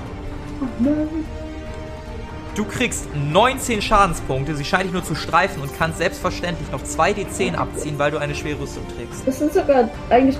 Du 2.54 2.64
kriegst 2.64 3.06
19 3.14 3.80
Schadenspunkte, 3.80 4.54
sie 4.54 4.64
scheint 4.64 4.84
dich 4.84 4.92
nur 4.92 5.04
zu 5.04 5.14
streifen 5.14 5.62
und 5.62 5.76
kannst 5.78 5.98
selbstverständlich 5.98 6.70
noch 6.70 6.82
2d10 6.82 7.54
abziehen, 7.54 7.98
weil 7.98 8.10
du 8.10 8.18
eine 8.18 8.34
schwere 8.34 8.60
Rüstung 8.60 8.86
trägst. 8.94 9.26
Das 9.26 9.38
sind 9.38 9.54
sogar 9.54 9.88
eigentlich. 10.10 10.38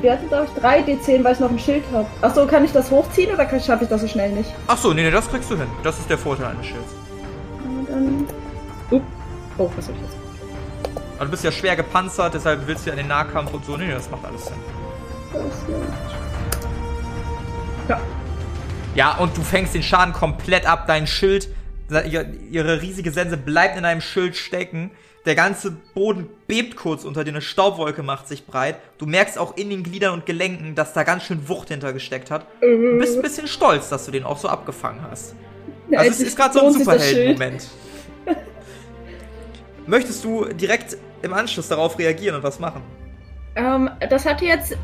Wir 0.00 0.12
hatten, 0.12 0.28
glaube 0.28 0.46
ich, 0.46 0.60
3 0.60 0.80
D10, 0.80 1.24
weil 1.24 1.32
ich 1.32 1.40
noch 1.40 1.50
ein 1.50 1.58
Schild 1.58 1.84
habe. 1.92 2.06
Achso, 2.20 2.46
kann 2.46 2.64
ich 2.64 2.72
das 2.72 2.90
hochziehen 2.90 3.32
oder 3.32 3.48
schaffe 3.60 3.84
ich 3.84 3.88
das 3.88 4.02
so 4.02 4.08
schnell 4.08 4.32
nicht? 4.32 4.52
Achso, 4.66 4.92
nee, 4.92 5.02
nee, 5.02 5.10
das 5.10 5.30
kriegst 5.30 5.50
du 5.50 5.56
hin. 5.56 5.68
Das 5.82 5.98
ist 5.98 6.10
der 6.10 6.18
Vorteil 6.18 6.46
eines 6.46 6.66
Schilds. 6.66 6.92
Und 7.64 7.88
dann. 7.88 8.26
Uh. 8.90 9.00
Oh, 9.56 9.70
was 9.76 9.86
soll 9.86 9.94
ich 9.94 10.02
jetzt? 10.02 10.16
Also 11.12 11.24
du 11.26 11.30
bist 11.30 11.44
ja 11.44 11.52
schwer 11.52 11.76
gepanzert, 11.76 12.34
deshalb 12.34 12.66
willst 12.66 12.84
du 12.84 12.90
ja 12.90 12.94
in 12.94 12.98
den 12.98 13.08
Nahkampf 13.08 13.54
und 13.54 13.64
so. 13.64 13.76
Nee, 13.76 13.86
nee, 13.86 13.92
das 13.92 14.10
macht 14.10 14.24
alles 14.24 14.44
Sinn. 14.44 14.56
Das 15.32 15.42
hier. 15.66 16.23
Ja. 18.94 19.16
Und 19.18 19.36
du 19.36 19.42
fängst 19.42 19.74
den 19.74 19.82
Schaden 19.82 20.12
komplett 20.12 20.66
ab. 20.66 20.86
Dein 20.86 21.06
Schild, 21.06 21.48
ihre 22.50 22.82
riesige 22.82 23.10
Sense 23.10 23.36
bleibt 23.36 23.76
in 23.76 23.82
deinem 23.82 24.00
Schild 24.00 24.36
stecken. 24.36 24.90
Der 25.26 25.34
ganze 25.34 25.70
Boden 25.94 26.28
bebt 26.46 26.76
kurz 26.76 27.04
unter 27.04 27.24
dir, 27.24 27.30
eine 27.30 27.40
Staubwolke 27.40 28.02
macht 28.02 28.28
sich 28.28 28.46
breit. 28.46 28.76
Du 28.98 29.06
merkst 29.06 29.38
auch 29.38 29.56
in 29.56 29.70
den 29.70 29.82
Gliedern 29.82 30.12
und 30.12 30.26
Gelenken, 30.26 30.74
dass 30.74 30.92
da 30.92 31.02
ganz 31.02 31.24
schön 31.24 31.48
Wucht 31.48 31.68
hintergesteckt 31.68 32.30
hat. 32.30 32.46
Du 32.60 32.98
bist 32.98 33.16
ein 33.16 33.22
bisschen 33.22 33.46
stolz, 33.46 33.88
dass 33.88 34.04
du 34.04 34.10
den 34.10 34.24
auch 34.24 34.36
so 34.36 34.48
abgefangen 34.48 35.00
hast. 35.10 35.34
Ja, 35.88 36.00
Also 36.00 36.10
es 36.10 36.20
ist 36.20 36.36
gerade 36.36 36.52
so 36.52 36.66
ein 36.66 36.72
Superhelden-Moment. 36.74 37.68
Möchtest 39.86 40.24
du 40.24 40.44
direkt 40.44 40.96
im 41.22 41.32
Anschluss 41.32 41.68
darauf 41.68 41.98
reagieren 41.98 42.36
und 42.36 42.42
was 42.42 42.58
machen? 42.58 42.82
Ähm, 43.56 43.90
das 44.10 44.26
hatte 44.26 44.44
jetzt. 44.44 44.76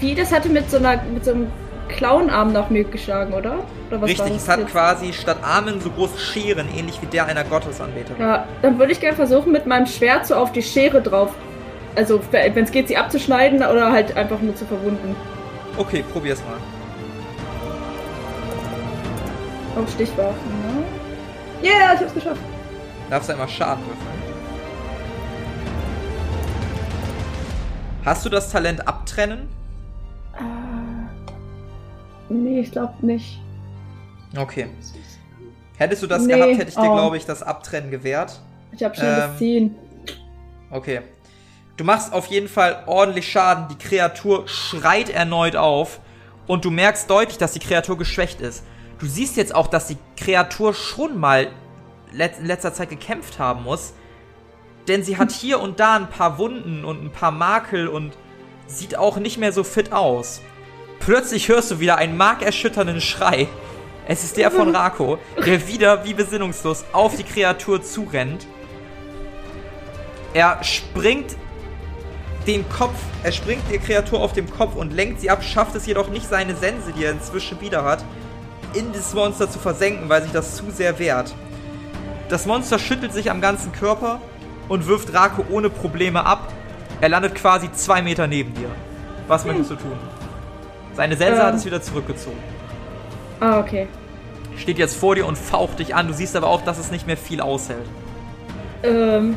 Wie? 0.00 0.14
Das 0.14 0.32
hatte 0.32 0.48
mit 0.48 0.70
so 0.70 0.78
einer. 0.78 1.02
mit 1.04 1.24
so 1.24 1.32
einem 1.32 1.52
Clownarm 1.88 2.52
nach 2.52 2.70
mir 2.70 2.84
geschlagen, 2.84 3.32
oder? 3.34 3.58
Oder 3.88 4.00
was 4.00 4.10
Richtig, 4.10 4.36
es 4.36 4.48
hat 4.48 4.60
jetzt? 4.60 4.72
quasi 4.72 5.12
statt 5.12 5.38
Armen 5.42 5.80
so 5.80 5.90
große 5.90 6.18
Scheren, 6.18 6.68
ähnlich 6.76 7.00
wie 7.02 7.06
der 7.06 7.26
einer 7.26 7.44
Gottesanbeterin. 7.44 8.20
Ja, 8.20 8.46
dann 8.62 8.78
würde 8.78 8.92
ich 8.92 9.00
gerne 9.00 9.16
versuchen, 9.16 9.52
mit 9.52 9.66
meinem 9.66 9.86
Schwert 9.86 10.26
so 10.26 10.34
auf 10.34 10.52
die 10.52 10.62
Schere 10.62 11.00
drauf. 11.02 11.30
Also, 11.96 12.20
wenn 12.30 12.64
es 12.64 12.72
geht, 12.72 12.88
sie 12.88 12.96
abzuschneiden 12.96 13.58
oder 13.58 13.92
halt 13.92 14.16
einfach 14.16 14.40
nur 14.40 14.56
zu 14.56 14.64
verwunden. 14.64 15.14
Okay, 15.76 16.04
probier's 16.12 16.40
mal. 16.40 16.56
Auf 19.80 19.90
Stichwaffen, 19.90 20.34
ne? 20.62 20.84
Yeah, 21.62 21.94
ich 21.94 22.00
hab's 22.00 22.14
geschafft. 22.14 22.40
Darfst 23.10 23.28
du 23.28 23.32
einmal 23.32 23.48
Schaden 23.48 23.84
würfeln. 23.84 24.14
Hast 28.04 28.24
du 28.24 28.28
das 28.28 28.50
Talent 28.50 28.86
abtrennen? 28.86 29.48
Ah. 30.36 30.63
Nee, 32.42 32.60
ich 32.60 32.72
glaube 32.72 32.94
nicht. 33.04 33.40
Okay. 34.36 34.68
Hättest 35.76 36.02
du 36.02 36.06
das 36.06 36.22
Nee, 36.22 36.34
gehabt, 36.34 36.52
hätte 36.58 36.68
ich 36.68 36.74
dir, 36.74 36.90
oh. 36.90 36.94
glaube 36.94 37.16
ich, 37.16 37.24
das 37.26 37.42
Abtrennen 37.42 37.90
gewährt. 37.90 38.40
Ich 38.72 38.82
habe 38.82 38.94
schnelles 38.94 39.24
Ähm, 39.24 39.38
Ziehen. 39.38 39.74
Okay. 40.70 41.02
Du 41.76 41.84
machst 41.84 42.12
auf 42.12 42.26
jeden 42.26 42.48
Fall 42.48 42.84
ordentlich 42.86 43.30
Schaden. 43.30 43.68
Die 43.68 43.78
Kreatur 43.78 44.46
schreit 44.46 45.10
erneut 45.10 45.56
auf. 45.56 46.00
Und 46.46 46.64
du 46.64 46.70
merkst 46.70 47.08
deutlich, 47.08 47.38
dass 47.38 47.52
die 47.52 47.58
Kreatur 47.58 47.96
geschwächt 47.98 48.40
ist. 48.40 48.64
Du 48.98 49.06
siehst 49.06 49.36
jetzt 49.36 49.54
auch, 49.54 49.66
dass 49.66 49.88
die 49.88 49.96
Kreatur 50.16 50.74
schon 50.74 51.18
mal 51.18 51.48
in 52.12 52.46
letzter 52.46 52.72
Zeit 52.72 52.90
gekämpft 52.90 53.38
haben 53.38 53.64
muss. 53.64 53.94
Denn 54.86 55.02
sie 55.02 55.16
hat 55.16 55.32
hier 55.32 55.60
und 55.60 55.80
da 55.80 55.96
ein 55.96 56.08
paar 56.08 56.38
Wunden 56.38 56.84
und 56.84 57.02
ein 57.02 57.10
paar 57.10 57.32
Makel 57.32 57.88
und 57.88 58.12
sieht 58.66 58.96
auch 58.96 59.16
nicht 59.16 59.38
mehr 59.38 59.52
so 59.52 59.64
fit 59.64 59.92
aus. 59.92 60.40
Plötzlich 61.04 61.48
hörst 61.48 61.70
du 61.70 61.80
wieder 61.80 61.96
einen 61.96 62.16
markerschütternden 62.16 63.02
Schrei. 63.02 63.46
Es 64.08 64.24
ist 64.24 64.38
der 64.38 64.50
von 64.50 64.68
Rako, 64.74 65.18
der 65.44 65.68
wieder 65.68 66.02
wie 66.06 66.14
besinnungslos 66.14 66.86
auf 66.94 67.16
die 67.16 67.24
Kreatur 67.24 67.82
zurennt. 67.82 68.46
Er 70.32 70.64
springt 70.64 71.36
den 72.46 72.66
Kopf, 72.70 72.96
er 73.22 73.32
springt 73.32 73.70
der 73.70 73.80
Kreatur 73.80 74.20
auf 74.20 74.32
dem 74.32 74.50
Kopf 74.50 74.76
und 74.76 74.94
lenkt 74.94 75.20
sie 75.20 75.28
ab, 75.28 75.44
schafft 75.44 75.74
es 75.76 75.84
jedoch 75.84 76.08
nicht, 76.08 76.26
seine 76.26 76.56
Sense, 76.56 76.92
die 76.92 77.04
er 77.04 77.12
inzwischen 77.12 77.60
wieder 77.60 77.84
hat, 77.84 78.02
in 78.72 78.90
das 78.94 79.12
Monster 79.12 79.50
zu 79.50 79.58
versenken, 79.58 80.08
weil 80.08 80.22
sich 80.22 80.32
das 80.32 80.56
zu 80.56 80.70
sehr 80.70 80.98
wehrt. 80.98 81.34
Das 82.30 82.46
Monster 82.46 82.78
schüttelt 82.78 83.12
sich 83.12 83.30
am 83.30 83.42
ganzen 83.42 83.72
Körper 83.72 84.22
und 84.68 84.86
wirft 84.86 85.12
Rako 85.12 85.44
ohne 85.50 85.68
Probleme 85.68 86.24
ab. 86.24 86.50
Er 87.02 87.10
landet 87.10 87.34
quasi 87.34 87.70
zwei 87.72 88.00
Meter 88.00 88.26
neben 88.26 88.54
dir. 88.54 88.70
Was 89.28 89.44
möchtest 89.44 89.70
du 89.70 89.76
tun? 89.76 89.98
Seine 90.94 91.16
Sense 91.16 91.40
Ähm. 91.40 91.46
hat 91.46 91.54
es 91.54 91.64
wieder 91.64 91.82
zurückgezogen. 91.82 92.38
Ah, 93.40 93.58
okay. 93.58 93.88
Steht 94.56 94.78
jetzt 94.78 94.96
vor 94.96 95.14
dir 95.16 95.26
und 95.26 95.36
faucht 95.36 95.80
dich 95.80 95.94
an. 95.94 96.06
Du 96.06 96.14
siehst 96.14 96.36
aber 96.36 96.46
auch, 96.48 96.62
dass 96.62 96.78
es 96.78 96.90
nicht 96.90 97.06
mehr 97.06 97.16
viel 97.16 97.40
aushält. 97.40 97.86
Ähm, 98.84 99.36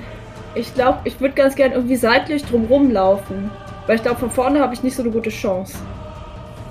ich 0.53 0.73
glaube, 0.73 0.99
ich 1.05 1.19
würde 1.19 1.33
ganz 1.33 1.55
gern 1.55 1.71
irgendwie 1.71 1.95
seitlich 1.95 2.45
drumrum 2.45 2.91
laufen. 2.91 3.49
Weil 3.87 3.95
ich 3.95 4.03
glaube, 4.03 4.19
von 4.19 4.29
vorne 4.31 4.59
habe 4.59 4.73
ich 4.73 4.83
nicht 4.83 4.95
so 4.95 5.01
eine 5.01 5.11
gute 5.11 5.29
Chance. 5.29 5.75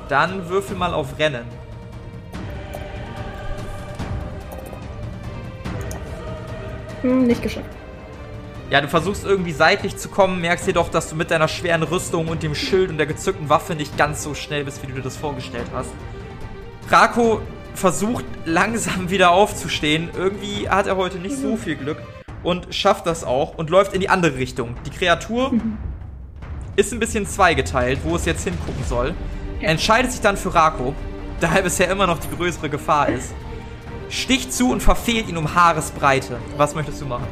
Dann 0.08 0.48
würfel 0.48 0.76
mal 0.76 0.94
auf 0.94 1.18
Rennen. 1.18 1.44
Hm, 7.02 7.24
nicht 7.26 7.42
geschafft. 7.42 7.70
Ja, 8.68 8.80
du 8.80 8.88
versuchst 8.88 9.24
irgendwie 9.24 9.52
seitlich 9.52 9.96
zu 9.96 10.08
kommen, 10.08 10.40
merkst 10.40 10.66
jedoch, 10.66 10.88
dass 10.88 11.08
du 11.08 11.14
mit 11.14 11.30
deiner 11.30 11.46
schweren 11.46 11.84
Rüstung 11.84 12.26
und 12.26 12.42
dem 12.42 12.56
Schild 12.56 12.90
und 12.90 12.98
der 12.98 13.06
gezückten 13.06 13.48
Waffe 13.48 13.76
nicht 13.76 13.96
ganz 13.96 14.24
so 14.24 14.34
schnell 14.34 14.64
bist, 14.64 14.82
wie 14.82 14.88
du 14.88 14.94
dir 14.94 15.02
das 15.02 15.16
vorgestellt 15.16 15.68
hast. 15.72 15.90
Rako 16.88 17.42
versucht 17.74 18.24
langsam 18.44 19.08
wieder 19.10 19.30
aufzustehen. 19.30 20.10
Irgendwie 20.16 20.68
hat 20.68 20.88
er 20.88 20.96
heute 20.96 21.18
nicht 21.18 21.36
so 21.36 21.56
viel 21.56 21.76
Glück 21.76 21.98
und 22.42 22.74
schafft 22.74 23.06
das 23.06 23.22
auch 23.22 23.56
und 23.56 23.70
läuft 23.70 23.92
in 23.92 24.00
die 24.00 24.08
andere 24.08 24.36
Richtung. 24.36 24.74
Die 24.84 24.90
Kreatur 24.90 25.52
ist 26.74 26.92
ein 26.92 26.98
bisschen 26.98 27.24
zweigeteilt, 27.24 28.00
wo 28.02 28.16
es 28.16 28.24
jetzt 28.24 28.42
hingucken 28.42 28.84
soll. 28.84 29.14
Entscheidet 29.60 30.10
sich 30.10 30.20
dann 30.20 30.36
für 30.36 30.52
Rako, 30.52 30.92
da 31.38 31.54
er 31.54 31.62
bisher 31.62 31.88
immer 31.88 32.08
noch 32.08 32.18
die 32.18 32.34
größere 32.34 32.68
Gefahr 32.68 33.10
ist. 33.10 33.32
Sticht 34.08 34.52
zu 34.52 34.70
und 34.70 34.82
verfehlt 34.82 35.28
ihn 35.28 35.36
um 35.36 35.54
Haaresbreite. 35.54 36.36
Was 36.56 36.74
möchtest 36.74 37.00
du 37.00 37.06
machen? 37.06 37.26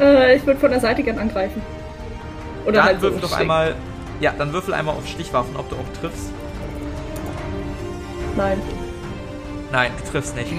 Äh, 0.00 0.36
ich 0.36 0.46
würde 0.46 0.60
von 0.60 0.70
der 0.70 0.80
Seite 0.80 1.02
gern 1.02 1.18
angreifen. 1.18 1.60
Oder 2.64 2.74
Dann 2.74 2.84
halt 2.84 3.00
würfel 3.02 3.20
doch 3.20 3.32
einmal. 3.32 3.74
Ja, 4.20 4.32
dann 4.36 4.52
würfel 4.52 4.74
einmal 4.74 4.96
auf 4.96 5.06
Stichwaffen, 5.06 5.56
ob 5.56 5.68
du 5.70 5.76
auch 5.76 6.00
triffst. 6.00 6.30
Nein. 8.36 8.60
Nein, 9.70 9.90
du 9.98 10.10
triffst 10.10 10.34
nicht. 10.34 10.50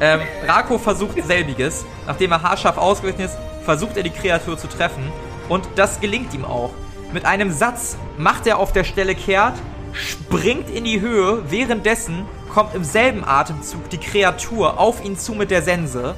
Ähm, 0.00 0.20
Rako 0.46 0.78
versucht 0.78 1.22
selbiges. 1.22 1.84
Nachdem 2.06 2.32
er 2.32 2.42
haarscharf 2.42 2.78
ausgerechnet 2.78 3.30
ist, 3.30 3.38
versucht 3.64 3.96
er 3.96 4.02
die 4.02 4.10
Kreatur 4.10 4.56
zu 4.56 4.68
treffen. 4.68 5.12
Und 5.48 5.66
das 5.76 6.00
gelingt 6.00 6.32
ihm 6.34 6.44
auch. 6.44 6.70
Mit 7.12 7.26
einem 7.26 7.52
Satz 7.52 7.96
macht 8.16 8.46
er 8.46 8.58
auf 8.58 8.72
der 8.72 8.84
Stelle 8.84 9.14
kehrt, 9.14 9.54
springt 9.92 10.70
in 10.70 10.84
die 10.84 11.00
Höhe, 11.00 11.42
währenddessen 11.50 12.24
kommt 12.54 12.74
im 12.76 12.84
selben 12.84 13.24
Atemzug 13.24 13.90
die 13.90 13.98
Kreatur 13.98 14.78
auf 14.78 15.04
ihn 15.04 15.18
zu 15.18 15.34
mit 15.34 15.50
der 15.50 15.62
Sense, 15.62 16.14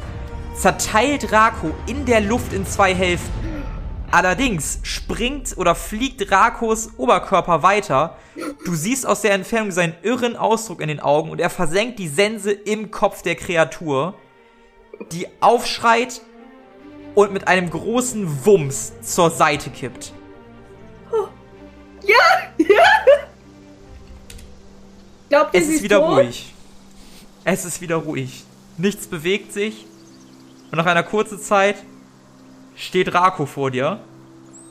zerteilt 0.55 1.33
Rako 1.33 1.75
in 1.87 2.05
der 2.05 2.20
Luft 2.20 2.53
in 2.53 2.66
zwei 2.66 2.94
Hälften. 2.94 3.33
Allerdings 4.11 4.81
springt 4.83 5.57
oder 5.57 5.75
fliegt 5.75 6.31
Rakos 6.31 6.90
Oberkörper 6.99 7.62
weiter. 7.62 8.18
Du 8.66 8.75
siehst 8.75 9.07
aus 9.07 9.22
der 9.22 9.33
Entfernung 9.33 9.70
seinen 9.70 9.94
irren 10.03 10.37
Ausdruck 10.37 10.83
in 10.83 10.88
den 10.88 11.01
Augen 11.01 11.31
und 11.31 11.40
er 11.40 11.49
versenkt 11.51 11.99
die 11.99 12.09
Sense 12.09 12.53
im 12.53 12.90
Kopf 12.90 13.22
der 13.22 13.35
Kreatur, 13.35 14.14
die 15.12 15.27
aufschreit 15.40 16.20
und 17.14 17.33
mit 17.33 17.49
einem 17.49 17.70
großen 17.70 18.44
Wumms 18.44 18.92
zur 19.01 19.31
Seite 19.31 19.70
kippt. 19.70 20.12
Ja! 22.03 22.16
Ja! 22.59 23.27
Glaubt 25.28 25.54
ihr, 25.54 25.60
Es 25.60 25.68
ist 25.68 25.82
wieder 25.82 26.00
tot? 26.00 26.18
ruhig. 26.18 26.54
Es 27.44 27.64
ist 27.64 27.80
wieder 27.80 27.96
ruhig. 27.96 28.44
Nichts 28.78 29.06
bewegt 29.06 29.52
sich. 29.52 29.86
Und 30.70 30.78
nach 30.78 30.86
einer 30.86 31.02
kurzen 31.02 31.38
Zeit 31.40 31.76
steht 32.74 33.12
Rako 33.14 33.46
vor 33.46 33.70
dir. 33.70 34.00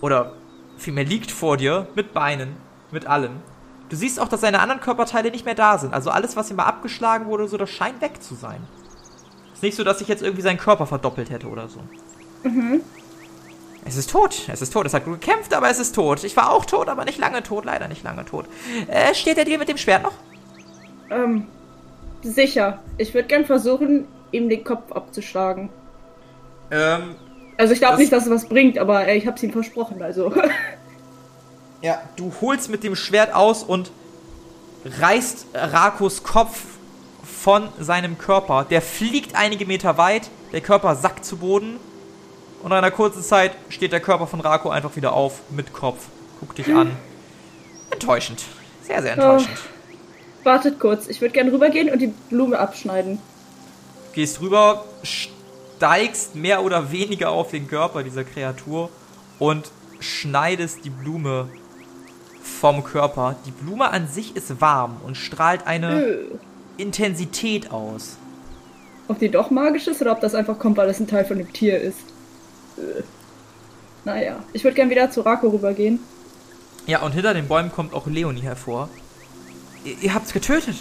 Oder 0.02 0.34
vielmehr 0.78 1.06
liegt 1.06 1.32
vor 1.32 1.58
dir 1.58 1.88
mit 1.96 2.14
Beinen, 2.14 2.56
mit 2.92 3.08
allem. 3.08 3.38
Du 3.90 3.96
siehst 3.96 4.20
auch, 4.20 4.28
dass 4.28 4.42
seine 4.42 4.60
anderen 4.60 4.82
Körperteile 4.82 5.32
nicht 5.32 5.46
mehr 5.46 5.56
da 5.56 5.78
sind. 5.78 5.94
Also 5.94 6.10
alles, 6.10 6.36
was 6.36 6.50
ihm 6.50 6.58
mal 6.58 6.66
abgeschlagen 6.66 7.26
wurde, 7.28 7.48
so, 7.48 7.58
das 7.58 7.70
scheint 7.70 8.02
weg 8.02 8.22
zu 8.22 8.36
sein. 8.36 8.62
Ist 9.54 9.64
nicht 9.64 9.76
so, 9.78 9.84
dass 9.84 10.00
sich 10.00 10.08
jetzt 10.08 10.22
irgendwie 10.22 10.42
sein 10.42 10.58
Körper 10.58 10.86
verdoppelt 10.86 11.30
hätte 11.30 11.48
oder 11.48 11.68
so. 11.70 11.80
Es 13.86 13.96
ist 13.96 14.10
tot. 14.10 14.50
Es 14.52 14.62
ist 14.62 14.74
tot. 14.74 14.86
Es 14.86 14.94
hat 14.94 15.06
gut 15.06 15.22
gekämpft, 15.22 15.54
aber 15.54 15.70
es 15.70 15.80
ist 15.80 15.94
tot. 15.96 16.24
Ich 16.24 16.36
war 16.36 16.52
auch 16.52 16.66
tot, 16.66 16.90
aber 16.90 17.06
nicht 17.06 17.20
lange 17.20 17.42
tot. 17.44 17.66
Leider 17.66 17.88
nicht 17.88 18.04
lange 18.04 18.26
tot. 18.26 18.46
Äh, 18.88 19.14
steht 19.16 19.38
er 19.38 19.46
dir 19.46 19.58
mit 19.58 19.70
dem 19.70 19.78
Schwert 19.78 20.04
noch? 20.04 20.14
Ähm, 21.10 21.48
sicher. 22.24 22.80
Ich 22.98 23.14
würde 23.14 23.28
gern 23.28 23.46
versuchen, 23.46 24.08
ihm 24.32 24.50
den 24.50 24.64
Kopf 24.64 24.92
abzuschlagen. 24.92 25.70
Ähm, 26.72 27.16
Also 27.58 27.74
ich 27.74 27.80
glaube 27.80 27.98
nicht, 27.98 28.12
dass 28.12 28.26
es 28.26 28.32
was 28.32 28.46
bringt, 28.46 28.78
aber 28.78 29.08
ich 29.14 29.26
habe 29.28 29.38
es 29.38 29.44
ihm 29.44 29.52
versprochen, 29.52 30.02
also. 30.02 30.34
Ja, 31.82 32.02
du 32.16 32.34
holst 32.42 32.70
mit 32.70 32.84
dem 32.84 32.96
Schwert 32.96 33.36
aus 33.36 33.62
und 33.62 33.92
reißt 34.86 35.48
Rakos 35.54 36.24
Kopf 36.24 36.64
von 37.24 37.68
seinem 37.80 38.18
Körper. 38.18 38.66
Der 38.68 38.82
fliegt 38.82 39.36
einige 39.36 39.68
Meter 39.68 39.98
weit, 40.00 40.30
der 40.52 40.62
Körper 40.62 40.96
sackt 40.96 41.26
zu 41.26 41.38
Boden 41.38 41.76
und 42.64 42.70
nach 42.70 42.78
einer 42.78 42.90
kurzen 42.90 43.22
Zeit 43.22 43.52
steht 43.70 43.92
der 43.92 44.00
Körper 44.00 44.26
von 44.26 44.40
Rako 44.40 44.70
einfach 44.70 44.96
wieder 44.96 45.14
auf 45.14 45.42
mit 45.52 45.74
Kopf. 45.74 46.08
Guckt 46.40 46.58
dich 46.58 46.74
an. 46.74 46.92
Enttäuschend. 47.92 48.44
Sehr, 48.82 49.04
sehr 49.04 49.14
enttäuschend. 49.14 49.58
Wartet 50.46 50.80
kurz, 50.80 51.08
ich 51.08 51.22
würde 51.22 51.34
gern 51.34 51.50
rübergehen 51.50 51.90
und 51.90 52.00
die 52.00 52.14
Blume 52.30 52.60
abschneiden. 52.60 53.18
Gehst 54.14 54.40
rüber, 54.42 54.86
steigst 55.04 56.36
mehr 56.36 56.64
oder 56.64 56.92
weniger 56.92 57.32
auf 57.32 57.50
den 57.52 57.68
Körper 57.68 58.04
dieser 58.04 58.24
Kreatur 58.24 58.90
und 59.40 59.72
schneidest 60.00 60.86
die 60.86 60.92
Blume 60.92 61.50
vom 62.44 62.84
Körper. 62.84 63.36
Die 63.48 63.52
Blume 63.52 63.90
an 63.90 64.08
sich 64.08 64.36
ist 64.36 64.62
warm 64.62 64.98
und 65.06 65.18
strahlt 65.18 65.66
eine 65.66 66.04
Äh. 66.04 66.18
Intensität 66.78 67.72
aus. 67.72 68.18
Ob 69.08 69.18
die 69.20 69.30
doch 69.30 69.50
magisch 69.50 69.88
ist 69.88 70.02
oder 70.02 70.12
ob 70.12 70.22
das 70.22 70.36
einfach 70.36 70.60
kommt, 70.60 70.78
weil 70.78 70.90
es 70.90 71.00
ein 71.00 71.08
Teil 71.08 71.26
von 71.26 71.38
dem 71.38 71.52
Tier 71.54 71.80
ist. 71.82 72.00
Äh. 72.78 73.02
Naja, 74.04 74.36
ich 74.54 74.64
würde 74.64 74.76
gern 74.76 74.90
wieder 74.92 75.10
zu 75.10 75.22
Rako 75.22 75.50
rübergehen. 75.50 76.00
Ja, 76.86 77.02
und 77.02 77.14
hinter 77.14 77.34
den 77.34 77.48
Bäumen 77.48 77.72
kommt 77.72 77.94
auch 77.96 78.06
Leonie 78.06 78.42
hervor. 78.42 78.90
Ihr, 79.86 79.96
ihr 80.02 80.14
habt's 80.14 80.34
getötet. 80.34 80.76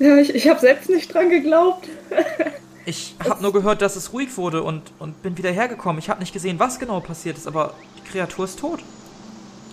Ja, 0.00 0.16
ich, 0.16 0.34
ich 0.34 0.48
habe 0.48 0.58
selbst 0.60 0.88
nicht 0.90 1.12
dran 1.14 1.30
geglaubt. 1.30 1.88
Ich 2.86 3.16
hab 3.28 3.42
nur 3.42 3.52
gehört, 3.52 3.82
dass 3.82 3.96
es 3.96 4.14
ruhig 4.14 4.34
wurde 4.38 4.62
und, 4.62 4.80
und 4.98 5.22
bin 5.22 5.36
wieder 5.36 5.50
hergekommen. 5.50 5.98
Ich 5.98 6.08
hab 6.08 6.20
nicht 6.20 6.32
gesehen, 6.32 6.58
was 6.58 6.78
genau 6.78 7.00
passiert 7.00 7.36
ist, 7.36 7.46
aber 7.46 7.74
die 7.98 8.08
Kreatur 8.10 8.46
ist 8.46 8.58
tot. 8.60 8.80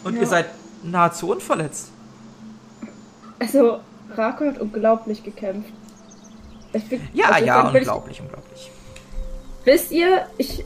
Und 0.03 0.15
Ja. 0.15 0.21
ihr 0.23 0.27
seid 0.27 0.47
nahezu 0.83 1.29
unverletzt. 1.29 1.91
Also, 3.39 3.79
Rako 4.15 4.45
hat 4.47 4.59
unglaublich 4.59 5.23
gekämpft. 5.23 5.71
Bin, 6.89 7.01
Ja, 7.13 7.29
also, 7.29 7.45
ja, 7.45 7.61
dann 7.63 7.71
ich- 7.73 7.81
unglaublich, 7.83 8.19
unglaublich. 8.19 8.69
Wisst 9.63 9.91
ihr, 9.93 10.25
ich, 10.37 10.65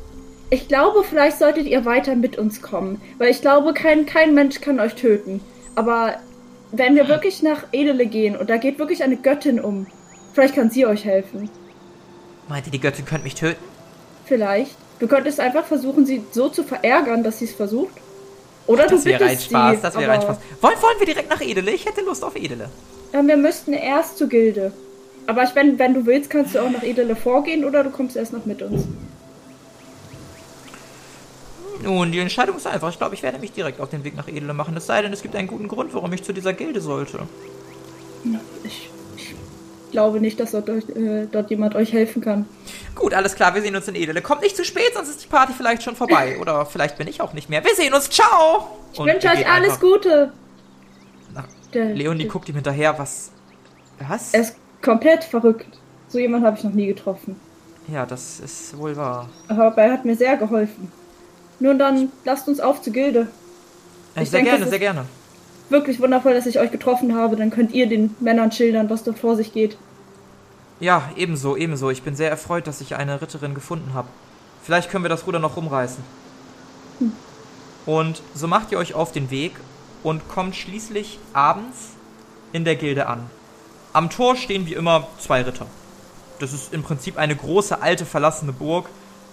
ich 0.49 0.67
glaube, 0.67 1.03
vielleicht 1.03 1.38
solltet 1.38 1.67
ihr 1.67 1.86
weiter 1.86 2.15
mit 2.15 2.36
uns 2.39 2.63
kommen. 2.63 2.99
Weil 3.19 3.29
ich 3.29 3.41
glaube, 3.41 3.75
kein, 3.75 4.08
kein 4.08 4.34
Mensch 4.34 4.60
kann 4.60 4.79
euch 4.79 4.95
töten. 4.95 5.39
Aber 5.75 6.15
wenn 6.71 6.95
wir 6.95 7.08
wirklich 7.08 7.41
nach 7.41 7.63
Edele 7.71 8.05
gehen 8.05 8.36
und 8.36 8.49
da 8.49 8.58
geht 8.58 8.79
wirklich 8.79 9.03
eine 9.03 9.17
Göttin 9.17 9.60
um, 9.60 9.88
vielleicht 10.34 10.55
kann 10.55 10.69
sie 10.69 10.86
euch 10.86 11.05
helfen. 11.05 11.49
Meint 12.47 12.65
ihr, 12.65 12.71
die 12.71 12.79
Göttin 12.79 13.05
könnte 13.05 13.23
mich 13.23 13.36
töten? 13.36 13.63
Vielleicht. 14.25 14.75
Du 14.99 15.08
könntest 15.08 15.39
einfach 15.39 15.65
versuchen, 15.65 16.05
sie 16.05 16.23
so 16.32 16.49
zu 16.49 16.63
verärgern, 16.63 17.23
dass 17.23 17.39
sie 17.39 17.45
es 17.45 17.53
versucht. 17.53 17.93
Oder 18.67 18.86
Das 18.86 19.03
du 19.03 19.10
wäre 19.10 19.23
ein 19.23 19.29
bittest 19.29 19.49
Spaß, 19.49 19.75
sie. 19.77 19.82
das 19.82 19.97
wäre 19.97 20.12
ein 20.12 20.21
Spaß. 20.21 20.38
Wollen, 20.62 20.75
wollen 20.82 20.99
wir 20.99 21.05
direkt 21.05 21.29
nach 21.29 21.41
Edele? 21.41 21.71
Ich 21.71 21.86
hätte 21.86 22.01
Lust 22.01 22.23
auf 22.23 22.36
Edele. 22.36 22.69
Ja, 23.13 23.25
wir 23.25 23.38
müssten 23.38 23.73
erst 23.73 24.17
zur 24.17 24.27
Gilde. 24.27 24.71
Aber 25.25 25.43
ich, 25.43 25.55
wenn, 25.55 25.79
wenn 25.79 25.93
du 25.93 26.05
willst, 26.05 26.29
kannst 26.29 26.53
du 26.55 26.60
auch 26.60 26.69
nach 26.69 26.84
Edele 26.84 27.15
vorgehen 27.15 27.63
oder 27.65 27.84
du 27.84 27.89
kommst 27.91 28.15
erst 28.17 28.34
noch 28.34 28.45
mit 28.45 28.62
uns. 28.62 28.84
Nun, 31.84 32.12
die 32.12 32.20
Entscheidung 32.20 32.58
ist 32.58 32.68
einfach. 32.68 32.89
Ich 32.89 32.98
glaube, 32.98 33.15
ich 33.15 33.24
werde 33.24 33.39
mich 33.39 33.52
direkt 33.54 33.80
auf 33.80 33.89
den 33.89 34.04
Weg 34.04 34.15
nach 34.15 34.28
Edele 34.28 34.54
machen. 34.54 34.76
Es 34.78 34.86
sei 34.86 35.02
denn, 35.02 35.13
es 35.13 35.22
gibt 35.22 35.36
einen 35.36 35.48
guten 35.48 35.68
Grund, 35.68 35.94
warum 35.94 36.12
ich 36.13 36.24
zu 36.24 36.34
dieser 36.34 36.54
Gilde 36.54 36.82
sollte. 36.82 37.20
Ich, 38.63 38.89
ich 39.15 39.36
glaube 39.92 40.20
nicht, 40.20 40.39
dass 40.39 40.52
dort, 40.52 40.68
äh, 40.68 41.26
dort 41.32 41.50
jemand 41.50 41.76
euch 41.76 41.94
helfen 41.94 42.22
kann. 42.22 42.46
Gut, 42.96 43.13
alles 43.13 43.36
klar, 43.36 43.56
wir 43.56 43.62
sehen 43.62 43.76
uns 43.76 43.88
in 43.88 43.96
Edele. 43.96 44.22
Kommt 44.22 44.42
nicht 44.42 44.58
zu 44.58 44.65
spät, 44.65 44.92
sonst 44.94 45.10
ist 45.10 45.24
die 45.24 45.28
Party 45.28 45.54
vielleicht 45.56 45.84
schon 45.84 45.96
vorbei. 45.96 46.38
Oder 46.42 46.65
vielleicht 46.65 46.98
bin 46.98 47.08
ich 47.08 47.22
auch 47.22 47.34
nicht 47.34 47.50
mehr. 47.50 47.63
Wir 47.63 47.76
sehen 47.76 47.94
uns, 47.94 48.10
ciao! 48.10 48.68
Ich 48.94 49.00
wünsche 49.00 49.28
euch 49.28 49.48
alles 49.50 49.70
einfach 49.70 49.80
Gute. 49.80 50.34
nach- 51.34 51.48
Der, 51.74 51.86
Leonie 51.96 52.24
der, 52.24 52.32
guckt 52.32 52.50
ihm 52.50 52.56
hinterher, 52.56 52.98
was... 53.00 53.32
Was? 54.08 54.34
Er 54.34 54.42
ist 54.42 54.56
komplett 54.82 55.24
verrückt. 55.24 55.68
So 56.10 56.18
jemand 56.20 56.46
habe 56.46 56.58
ich 56.58 56.63
noch 56.63 56.74
nie 56.74 56.88
getroffen. 56.88 57.36
Ja, 57.92 58.06
das 58.06 58.39
ist 58.39 58.78
wohl 58.78 58.96
wahr. 58.98 59.30
Aber 59.48 59.78
er 59.82 59.94
hat 59.94 60.06
mir 60.06 60.15
sehr 60.15 60.38
geholfen. 60.38 60.92
Nun 61.60 61.78
dann, 61.78 62.12
lasst 62.26 62.48
uns 62.48 62.60
auf 62.60 62.82
zur 62.82 62.93
Gilde. 62.93 63.28
Ich 64.15 64.30
sehr 64.30 64.39
denke, 64.39 64.58
gerne, 64.58 64.69
sehr 64.69 64.80
gerne. 64.80 65.06
Wirklich 65.69 66.00
wundervoll, 66.00 66.34
dass 66.34 66.45
ich 66.45 66.60
euch 66.60 66.72
getroffen 66.72 67.15
habe. 67.15 67.36
Dann 67.36 67.52
könnt 67.52 67.72
ihr 67.72 67.88
den 67.88 68.15
Männern 68.19 68.52
schildern, 68.52 68.89
was 68.89 69.04
dort 69.04 69.19
vor 69.19 69.36
sich 69.36 69.54
geht. 69.54 69.78
Ja, 70.80 71.10
ebenso, 71.15 71.58
ebenso. 71.58 71.89
Ich 71.89 72.04
bin 72.04 72.15
sehr 72.15 72.30
erfreut, 72.30 72.65
dass 72.65 72.82
ich 72.82 72.95
eine 72.95 73.22
Ritterin 73.22 73.54
gefunden 73.54 73.93
habe. 73.93 74.08
Vielleicht 74.63 74.89
können 74.89 75.04
wir 75.04 75.10
das 75.10 75.28
Ruder 75.28 75.39
noch 75.39 75.58
rumreißen. 75.58 76.04
Und 77.86 78.22
so 78.34 78.48
macht 78.48 78.72
ihr 78.72 78.78
euch 78.78 78.93
auf 78.93 79.12
den 79.12 79.30
Weg 79.30 79.54
und 80.04 80.28
kommt 80.30 80.56
schließlich 80.56 81.19
abends 81.34 81.91
in 82.54 82.63
der 82.65 82.76
Gilde 82.76 83.08
an. 83.08 83.30
Am 83.93 84.10
Tor 84.10 84.36
stehen 84.36 84.65
wie 84.65 84.74
immer 84.74 85.08
zwei 85.19 85.41
Ritter. 85.41 85.65
Das 86.39 86.54
ist 86.54 86.74
im 86.74 86.84
Prinzip 86.84 87.17
eine 87.17 87.36
große, 87.36 87.82
alte, 87.82 88.06
verlassene 88.06 88.54
Burg. 88.54 88.88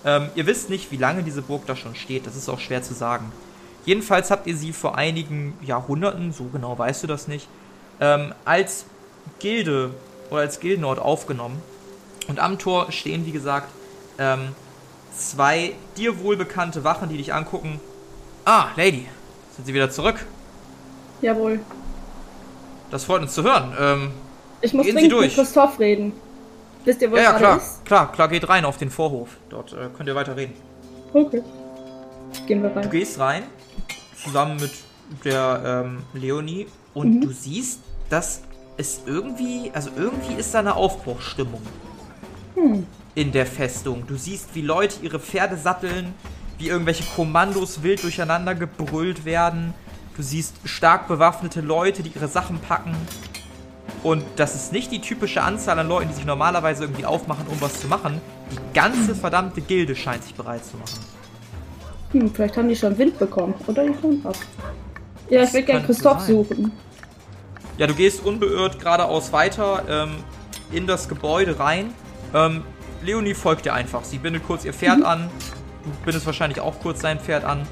Ähm, 0.07 0.29
ihr 0.37 0.47
wisst 0.47 0.71
nicht, 0.71 0.90
wie 0.92 0.97
lange 0.97 1.23
diese 1.25 1.42
Burg 1.42 1.66
da 1.66 1.75
schon 1.77 1.95
steht. 1.97 2.27
Das 2.27 2.37
ist 2.37 2.49
auch 2.49 2.61
schwer 2.61 2.83
zu 2.83 2.95
sagen. 2.95 3.33
Jedenfalls 3.85 4.31
habt 4.31 4.47
ihr 4.47 4.57
sie 4.57 4.73
vor 4.73 4.97
einigen 4.97 5.55
Jahrhunderten, 5.62 6.33
so 6.33 6.45
genau 6.45 6.79
weißt 6.79 7.03
du 7.03 7.07
das 7.07 7.29
nicht, 7.29 7.49
ähm, 8.01 8.33
als 8.45 8.87
Gilde 9.40 9.90
oder 10.31 10.40
als 10.40 10.61
Gildenort 10.61 10.99
aufgenommen. 10.99 11.61
Und 12.29 12.38
am 12.38 12.59
Tor 12.59 12.90
stehen, 12.92 13.27
wie 13.27 13.33
gesagt, 13.33 13.69
ähm, 14.19 14.49
zwei 15.16 15.73
dir 15.97 16.21
wohlbekannte 16.21 16.85
Wachen, 16.85 17.09
die 17.09 17.16
dich 17.16 17.35
angucken. 17.35 17.81
Ah, 18.45 18.69
Lady, 18.77 19.07
sind 19.55 19.66
Sie 19.66 19.75
wieder 19.75 19.90
zurück? 19.90 20.25
Jawohl. 21.21 21.61
Das 22.90 23.05
freut 23.05 23.23
uns 23.23 23.35
zu 23.35 23.42
hören. 23.42 23.75
Ähm, 23.79 24.11
Ich 24.61 24.73
muss 24.73 24.87
dringend 24.87 25.19
mit 25.21 25.35
Christoph 25.35 25.79
reden. 25.81 26.12
Wisst 26.87 27.03
ihr, 27.03 27.11
wo 27.11 27.16
ja, 27.16 27.22
ja, 27.25 27.33
klar, 27.35 27.57
ist? 27.59 27.85
klar, 27.85 28.12
klar, 28.12 28.29
geht 28.29 28.49
rein 28.49 28.64
auf 28.64 28.79
den 28.79 28.90
Vorhof. 28.90 29.31
Dort 29.51 29.72
äh, 29.72 29.88
könnt 29.96 30.09
ihr 30.09 30.14
weiter 30.14 30.37
reden. 30.37 30.55
Okay. 31.12 31.42
Gehen 32.46 32.62
wir 32.62 32.70
Du 32.70 32.79
rein. 32.79 32.90
gehst 32.90 33.18
rein, 33.18 33.42
zusammen 34.22 34.57
mit 34.61 34.70
der 35.25 35.85
ähm, 35.85 36.03
Leonie, 36.14 36.66
und 36.94 37.20
du 37.20 37.31
siehst, 37.31 37.81
dass 38.09 38.42
es 38.77 39.01
irgendwie, 39.05 39.70
also 39.75 39.90
irgendwie 39.96 40.35
ist 40.35 40.55
da 40.55 40.61
eine 40.61 40.77
Aufbruchsstimmung 40.77 41.61
in 43.14 43.33
der 43.33 43.46
Festung. 43.46 44.07
Du 44.07 44.16
siehst, 44.16 44.55
wie 44.55 44.62
Leute 44.62 44.96
ihre 45.03 45.18
Pferde 45.18 45.57
satteln, 45.57 46.14
wie 46.59 46.68
irgendwelche 46.68 47.05
Kommandos 47.14 47.83
wild 47.83 48.03
durcheinander 48.03 48.55
gebrüllt 48.55 49.25
werden. 49.25 49.75
Du 50.16 50.22
siehst 50.22 50.55
stark 50.64 51.07
bewaffnete 51.09 51.61
Leute, 51.61 52.03
die 52.03 52.11
ihre 52.11 52.29
Sachen 52.29 52.59
packen. 52.61 52.94
Und 54.03 54.25
das 54.37 54.55
ist 54.55 54.72
nicht 54.72 54.90
die 54.92 55.01
typische 55.01 55.42
Anzahl 55.42 55.79
an 55.79 55.88
Leuten, 55.88 56.09
die 56.09 56.14
sich 56.14 56.25
normalerweise 56.25 56.85
irgendwie 56.85 57.05
aufmachen, 57.05 57.46
um 57.49 57.61
was 57.61 57.81
zu 57.81 57.88
machen. 57.88 58.20
Die 58.53 58.75
ganze 58.75 59.14
verdammte 59.14 59.61
Gilde 59.61 59.96
scheint 59.96 60.22
sich 60.25 60.35
bereit 60.35 60.64
zu 60.64 60.77
machen. 60.77 61.01
Hm, 62.12 62.33
vielleicht 62.33 62.57
haben 62.57 62.68
die 62.68 62.77
schon 62.77 62.96
Wind 62.99 63.18
bekommen. 63.18 63.55
Oder 63.66 63.85
die 63.85 63.94
hauen 64.03 64.25
ab. 64.25 64.37
Ja, 65.29 65.40
ich 65.40 65.46
Das 65.46 65.55
will 65.55 65.62
gerne 65.62 65.85
Christoph 65.87 66.20
sein. 66.20 66.37
suchen. 66.37 66.72
Ja, 67.79 67.87
du 67.87 67.94
gehst 67.94 68.25
unbeirrt 68.25 68.79
geradeaus 68.79 69.33
weiter 69.33 69.83
ähm, 69.88 70.11
in 70.72 70.87
das 70.87 71.09
Gebäude 71.09 71.59
rein. 71.59 71.92
Ähm, 72.33 72.62
Leonie 73.03 73.35
folgt 73.35 73.64
dir 73.66 73.75
einfach. 73.75 74.05
Sie 74.05 74.18
bindet 74.18 74.46
kurz 74.46 74.64
ihr 74.64 74.72
Pferd 74.72 75.03
an. 75.05 75.29
Du 75.85 75.90
bindest 76.05 76.27
wahrscheinlich 76.27 76.61
auch 76.61 76.79
kurz 76.81 77.01
dein 77.01 77.18
Pferd 77.20 77.44
an. 77.44 77.66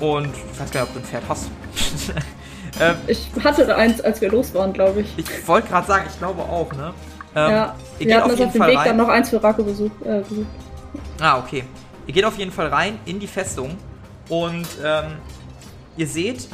Und 0.00 0.28
ich 0.52 0.60
weiß 0.60 0.70
gar 0.70 0.80
nicht, 0.82 0.90
ob 0.90 0.94
du 0.94 1.00
ein 1.00 1.04
Pferd 1.04 1.24
hast. 1.28 1.50
ähm, 2.80 2.96
ich 3.06 3.28
hatte 3.42 3.74
eins, 3.74 4.00
als 4.00 4.20
wir 4.20 4.30
los 4.30 4.54
waren, 4.54 4.72
glaube 4.72 5.02
ich. 5.02 5.18
Ich 5.18 5.48
wollte 5.48 5.68
gerade 5.68 5.86
sagen, 5.86 6.04
ich 6.08 6.18
glaube 6.18 6.42
auch, 6.42 6.72
ne? 6.72 6.94
Ähm, 7.34 7.50
ja, 7.50 7.74
wir 7.98 8.16
hatten 8.16 8.30
auf, 8.30 8.40
auf 8.40 8.52
dem 8.52 8.66
Weg 8.66 8.78
rein. 8.78 8.88
dann 8.88 8.96
noch 8.96 9.08
eins 9.08 9.30
für 9.30 9.42
Rako 9.42 9.62
besucht, 9.62 10.02
äh, 10.04 10.20
besucht. 10.20 10.46
Ah, 11.20 11.38
okay. 11.38 11.64
Ihr 12.06 12.14
geht 12.14 12.24
auf 12.24 12.36
jeden 12.38 12.52
Fall 12.52 12.68
rein 12.68 12.98
in 13.04 13.20
die 13.20 13.26
Festung 13.26 13.76
und 14.28 14.66
ähm, 14.84 15.04
ihr 15.96 16.06
seht, 16.06 16.48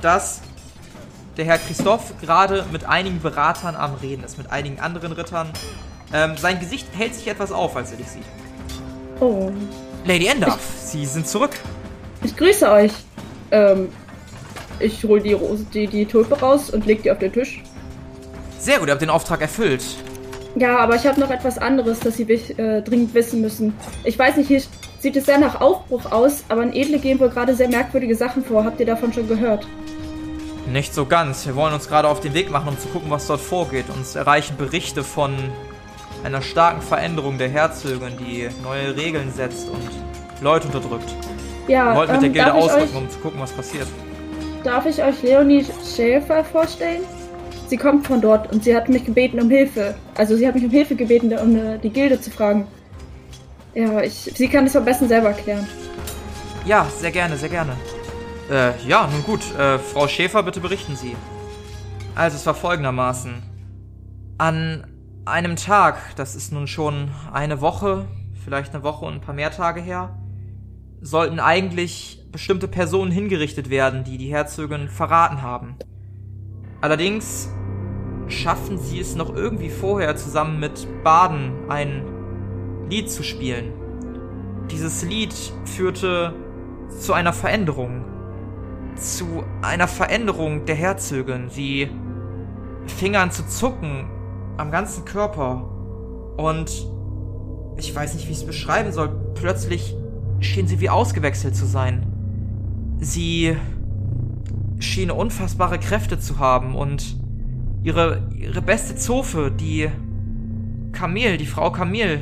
dass 0.00 0.42
der 1.36 1.46
Herr 1.46 1.58
Christoph 1.58 2.12
gerade 2.20 2.64
mit 2.70 2.84
einigen 2.84 3.20
Beratern 3.20 3.74
am 3.74 3.94
Reden 3.94 4.22
ist, 4.22 4.38
mit 4.38 4.50
einigen 4.50 4.80
anderen 4.80 5.12
Rittern. 5.12 5.50
Ähm, 6.12 6.36
sein 6.36 6.60
Gesicht 6.60 6.86
hält 6.96 7.14
sich 7.14 7.26
etwas 7.26 7.52
auf, 7.52 7.74
als 7.76 7.90
er 7.90 7.96
dich 7.96 8.08
sieht. 8.08 8.24
Oh. 9.18 9.50
Lady 10.04 10.26
Endorf, 10.26 10.60
Sie 10.76 11.06
sind 11.06 11.26
zurück. 11.26 11.52
Ich 12.22 12.36
grüße 12.36 12.70
euch. 12.70 12.92
Ähm, 13.50 13.88
ich 14.82 15.04
hole 15.04 15.20
die, 15.20 15.32
Rose, 15.32 15.64
die, 15.72 15.86
die 15.86 16.06
Tulpe 16.06 16.38
raus 16.40 16.70
und 16.70 16.86
leg 16.86 17.02
die 17.02 17.10
auf 17.10 17.18
den 17.18 17.32
Tisch. 17.32 17.62
Sehr 18.58 18.78
gut, 18.78 18.88
ihr 18.88 18.92
habt 18.92 19.02
den 19.02 19.10
Auftrag 19.10 19.40
erfüllt. 19.40 19.82
Ja, 20.54 20.78
aber 20.78 20.96
ich 20.96 21.06
habe 21.06 21.18
noch 21.18 21.30
etwas 21.30 21.58
anderes, 21.58 22.00
das 22.00 22.16
Sie 22.16 22.24
äh, 22.24 22.82
dringend 22.82 23.14
wissen 23.14 23.40
müssen. 23.40 23.74
Ich 24.04 24.18
weiß 24.18 24.36
nicht, 24.36 24.48
hier 24.48 24.62
sieht 25.00 25.16
es 25.16 25.24
sehr 25.26 25.38
nach 25.38 25.60
Aufbruch 25.60 26.12
aus, 26.12 26.44
aber 26.48 26.62
in 26.62 26.74
Edle 26.74 26.98
gehen 26.98 27.18
wohl 27.18 27.30
gerade 27.30 27.54
sehr 27.54 27.68
merkwürdige 27.68 28.14
Sachen 28.14 28.44
vor. 28.44 28.64
Habt 28.64 28.78
ihr 28.78 28.86
davon 28.86 29.12
schon 29.12 29.26
gehört? 29.26 29.66
Nicht 30.70 30.94
so 30.94 31.06
ganz. 31.06 31.46
Wir 31.46 31.56
wollen 31.56 31.74
uns 31.74 31.88
gerade 31.88 32.06
auf 32.06 32.20
den 32.20 32.34
Weg 32.34 32.50
machen, 32.50 32.68
um 32.68 32.78
zu 32.78 32.88
gucken, 32.88 33.10
was 33.10 33.26
dort 33.26 33.40
vorgeht. 33.40 33.86
Uns 33.96 34.14
erreichen 34.14 34.56
Berichte 34.56 35.02
von 35.02 35.34
einer 36.22 36.42
starken 36.42 36.82
Veränderung 36.82 37.38
der 37.38 37.48
Herzögin, 37.48 38.12
die 38.18 38.48
neue 38.62 38.94
Regeln 38.96 39.32
setzt 39.32 39.68
und 39.68 39.90
Leute 40.40 40.68
unterdrückt. 40.68 41.12
Ja, 41.66 41.90
Wir 41.90 41.96
wollten 41.96 42.12
mit 42.12 42.22
ähm, 42.22 42.32
der 42.32 42.44
Gilde 42.44 42.54
ausrücken, 42.54 42.96
um 42.96 43.10
zu 43.10 43.18
gucken, 43.18 43.40
was 43.40 43.52
passiert. 43.52 43.88
Darf 44.64 44.86
ich 44.86 45.02
euch 45.02 45.22
Leonie 45.22 45.66
Schäfer 45.84 46.44
vorstellen? 46.44 47.02
Sie 47.66 47.76
kommt 47.76 48.06
von 48.06 48.20
dort 48.20 48.52
und 48.52 48.62
sie 48.62 48.76
hat 48.76 48.88
mich 48.88 49.04
gebeten 49.04 49.40
um 49.40 49.50
Hilfe. 49.50 49.94
Also 50.14 50.36
sie 50.36 50.46
hat 50.46 50.54
mich 50.54 50.64
um 50.64 50.70
Hilfe 50.70 50.94
gebeten, 50.94 51.36
um 51.36 51.56
äh, 51.56 51.78
die 51.78 51.90
Gilde 51.90 52.20
zu 52.20 52.30
fragen. 52.30 52.68
Ja, 53.74 54.02
ich, 54.02 54.14
sie 54.14 54.48
kann 54.48 54.66
es 54.66 54.76
am 54.76 54.84
besten 54.84 55.08
selber 55.08 55.28
erklären. 55.28 55.66
Ja, 56.64 56.86
sehr 56.96 57.10
gerne, 57.10 57.36
sehr 57.36 57.48
gerne. 57.48 57.72
Äh, 58.50 58.72
ja, 58.86 59.08
nun 59.10 59.24
gut. 59.24 59.40
Äh, 59.58 59.78
Frau 59.78 60.06
Schäfer, 60.06 60.42
bitte 60.42 60.60
berichten 60.60 60.94
Sie. 60.94 61.16
Also, 62.14 62.36
es 62.36 62.46
war 62.46 62.54
folgendermaßen. 62.54 63.42
An 64.38 64.86
einem 65.24 65.56
Tag, 65.56 65.96
das 66.16 66.36
ist 66.36 66.52
nun 66.52 66.66
schon 66.66 67.10
eine 67.32 67.60
Woche, 67.60 68.06
vielleicht 68.44 68.74
eine 68.74 68.84
Woche 68.84 69.06
und 69.06 69.14
ein 69.14 69.20
paar 69.20 69.34
mehr 69.34 69.50
Tage 69.50 69.80
her, 69.80 70.14
sollten 71.02 71.40
eigentlich 71.40 72.24
bestimmte 72.30 72.68
Personen 72.68 73.10
hingerichtet 73.10 73.68
werden, 73.68 74.04
die 74.04 74.16
die 74.16 74.32
Herzogin 74.32 74.88
verraten 74.88 75.42
haben. 75.42 75.76
Allerdings 76.80 77.50
schaffen 78.28 78.78
sie 78.78 79.00
es 79.00 79.14
noch 79.14 79.34
irgendwie 79.34 79.68
vorher 79.68 80.16
zusammen 80.16 80.58
mit 80.60 80.86
Baden 81.04 81.52
ein 81.68 82.04
Lied 82.88 83.10
zu 83.10 83.22
spielen. 83.22 83.72
Dieses 84.70 85.02
Lied 85.02 85.34
führte 85.64 86.34
zu 86.88 87.12
einer 87.12 87.32
Veränderung. 87.32 88.04
Zu 88.96 89.44
einer 89.60 89.88
Veränderung 89.88 90.64
der 90.66 90.76
Herzögin. 90.76 91.50
Sie 91.50 91.90
fing 92.86 93.16
an 93.16 93.30
zu 93.30 93.46
zucken 93.46 94.08
am 94.56 94.70
ganzen 94.70 95.04
Körper. 95.04 95.68
Und 96.36 96.86
ich 97.76 97.94
weiß 97.94 98.14
nicht, 98.14 98.28
wie 98.28 98.32
ich 98.32 98.38
es 98.38 98.46
beschreiben 98.46 98.92
soll. 98.92 99.08
Plötzlich 99.34 99.96
schien 100.42 100.66
sie 100.66 100.80
wie 100.80 100.90
ausgewechselt 100.90 101.56
zu 101.56 101.66
sein. 101.66 102.06
Sie 102.98 103.56
schien 104.78 105.10
unfassbare 105.10 105.78
Kräfte 105.78 106.18
zu 106.18 106.38
haben 106.38 106.74
und 106.74 107.16
ihre, 107.82 108.28
ihre 108.34 108.62
beste 108.62 108.96
Zofe, 108.96 109.50
die 109.50 109.90
Camille, 110.92 111.36
die 111.36 111.46
Frau 111.46 111.70
Camille. 111.70 112.20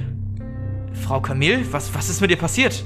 Frau 0.93 1.21
Camille? 1.21 1.73
Was, 1.73 1.95
was 1.95 2.09
ist 2.09 2.21
mit 2.21 2.31
ihr 2.31 2.39
passiert? 2.39 2.85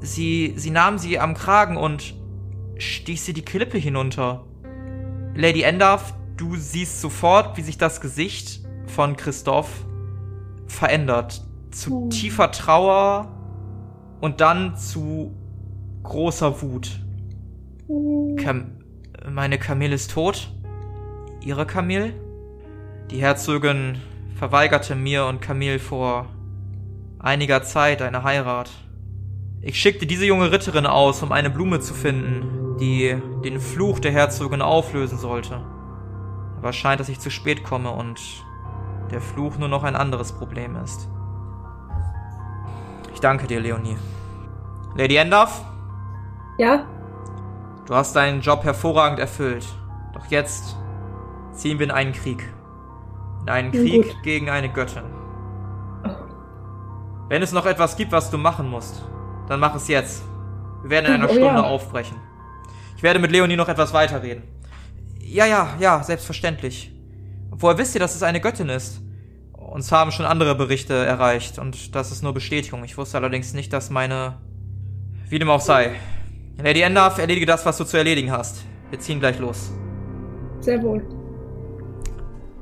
Sie, 0.00 0.54
sie 0.56 0.70
nahm 0.70 0.98
sie 0.98 1.18
am 1.18 1.34
Kragen 1.34 1.76
und 1.76 2.14
stieß 2.76 3.26
sie 3.26 3.32
die 3.32 3.44
Klippe 3.44 3.78
hinunter. 3.78 4.44
Lady 5.34 5.62
Endorf, 5.62 6.14
du 6.36 6.56
siehst 6.56 7.00
sofort, 7.00 7.56
wie 7.56 7.62
sich 7.62 7.78
das 7.78 8.00
Gesicht 8.00 8.60
von 8.86 9.16
Christoph 9.16 9.84
verändert. 10.66 11.44
Zu 11.70 12.08
tiefer 12.08 12.50
Trauer 12.50 13.33
und 14.24 14.40
dann 14.40 14.74
zu 14.74 15.36
großer 16.02 16.62
Wut. 16.62 16.98
Cam 18.42 18.70
meine 19.30 19.58
Camille 19.58 19.94
ist 19.94 20.12
tot? 20.12 20.50
Ihre 21.42 21.66
Camille? 21.66 22.14
Die 23.10 23.20
Herzogin 23.20 24.00
verweigerte 24.34 24.94
mir 24.94 25.26
und 25.26 25.42
Camille 25.42 25.78
vor 25.78 26.24
einiger 27.18 27.62
Zeit 27.64 28.00
eine 28.00 28.22
Heirat. 28.22 28.70
Ich 29.60 29.78
schickte 29.78 30.06
diese 30.06 30.24
junge 30.24 30.50
Ritterin 30.50 30.86
aus, 30.86 31.22
um 31.22 31.30
eine 31.30 31.50
Blume 31.50 31.80
zu 31.80 31.92
finden, 31.92 32.78
die 32.80 33.14
den 33.44 33.60
Fluch 33.60 33.98
der 33.98 34.12
Herzogin 34.12 34.62
auflösen 34.62 35.18
sollte. 35.18 35.60
Aber 36.56 36.72
scheint, 36.72 36.98
dass 36.98 37.10
ich 37.10 37.20
zu 37.20 37.28
spät 37.28 37.62
komme 37.62 37.90
und 37.90 38.22
der 39.10 39.20
Fluch 39.20 39.58
nur 39.58 39.68
noch 39.68 39.82
ein 39.82 39.96
anderes 39.96 40.32
Problem 40.32 40.76
ist. 40.76 41.10
Ich 43.14 43.20
danke 43.20 43.46
dir, 43.46 43.60
Leonie. 43.60 43.96
Lady 44.96 45.16
Endorf? 45.16 45.64
Ja? 46.58 46.84
Du 47.86 47.94
hast 47.94 48.14
deinen 48.16 48.40
Job 48.40 48.64
hervorragend 48.64 49.20
erfüllt. 49.20 49.66
Doch 50.12 50.26
jetzt 50.26 50.76
ziehen 51.52 51.78
wir 51.78 51.86
in 51.86 51.92
einen 51.92 52.12
Krieg. 52.12 52.44
In 53.42 53.50
einen 53.50 53.72
Krieg 53.72 54.02
Gut. 54.02 54.22
gegen 54.22 54.50
eine 54.50 54.68
Göttin. 54.68 55.04
Wenn 57.28 57.42
es 57.42 57.52
noch 57.52 57.66
etwas 57.66 57.96
gibt, 57.96 58.12
was 58.12 58.30
du 58.30 58.36
machen 58.36 58.68
musst, 58.68 59.02
dann 59.48 59.60
mach 59.60 59.74
es 59.74 59.88
jetzt. 59.88 60.24
Wir 60.82 60.90
werden 60.90 61.06
in 61.06 61.12
einer 61.12 61.30
oh, 61.30 61.34
Stunde 61.34 61.46
ja. 61.46 61.62
aufbrechen. 61.62 62.16
Ich 62.96 63.02
werde 63.02 63.18
mit 63.18 63.30
Leonie 63.30 63.56
noch 63.56 63.68
etwas 63.68 63.92
weiterreden. 63.94 64.42
Ja, 65.20 65.46
ja, 65.46 65.68
ja, 65.78 66.02
selbstverständlich. 66.02 66.92
Woher 67.50 67.78
wisst 67.78 67.94
ihr, 67.94 68.00
dass 68.00 68.14
es 68.14 68.22
eine 68.22 68.40
Göttin 68.40 68.68
ist? 68.68 69.00
Uns 69.74 69.90
haben 69.90 70.12
schon 70.12 70.24
andere 70.24 70.54
Berichte 70.54 70.94
erreicht 70.94 71.58
und 71.58 71.96
das 71.96 72.12
ist 72.12 72.22
nur 72.22 72.32
Bestätigung. 72.32 72.84
Ich 72.84 72.96
wusste 72.96 73.16
allerdings 73.16 73.54
nicht, 73.54 73.72
dass 73.72 73.90
meine... 73.90 74.36
Wie 75.28 75.40
dem 75.40 75.50
auch 75.50 75.60
sei. 75.60 75.96
Lady 76.62 76.80
Endorf, 76.82 77.18
erledige 77.18 77.44
das, 77.44 77.66
was 77.66 77.76
du 77.78 77.82
zu 77.82 77.96
erledigen 77.96 78.30
hast. 78.30 78.62
Wir 78.90 79.00
ziehen 79.00 79.18
gleich 79.18 79.40
los. 79.40 79.72
Sehr 80.60 80.80
wohl. 80.80 81.04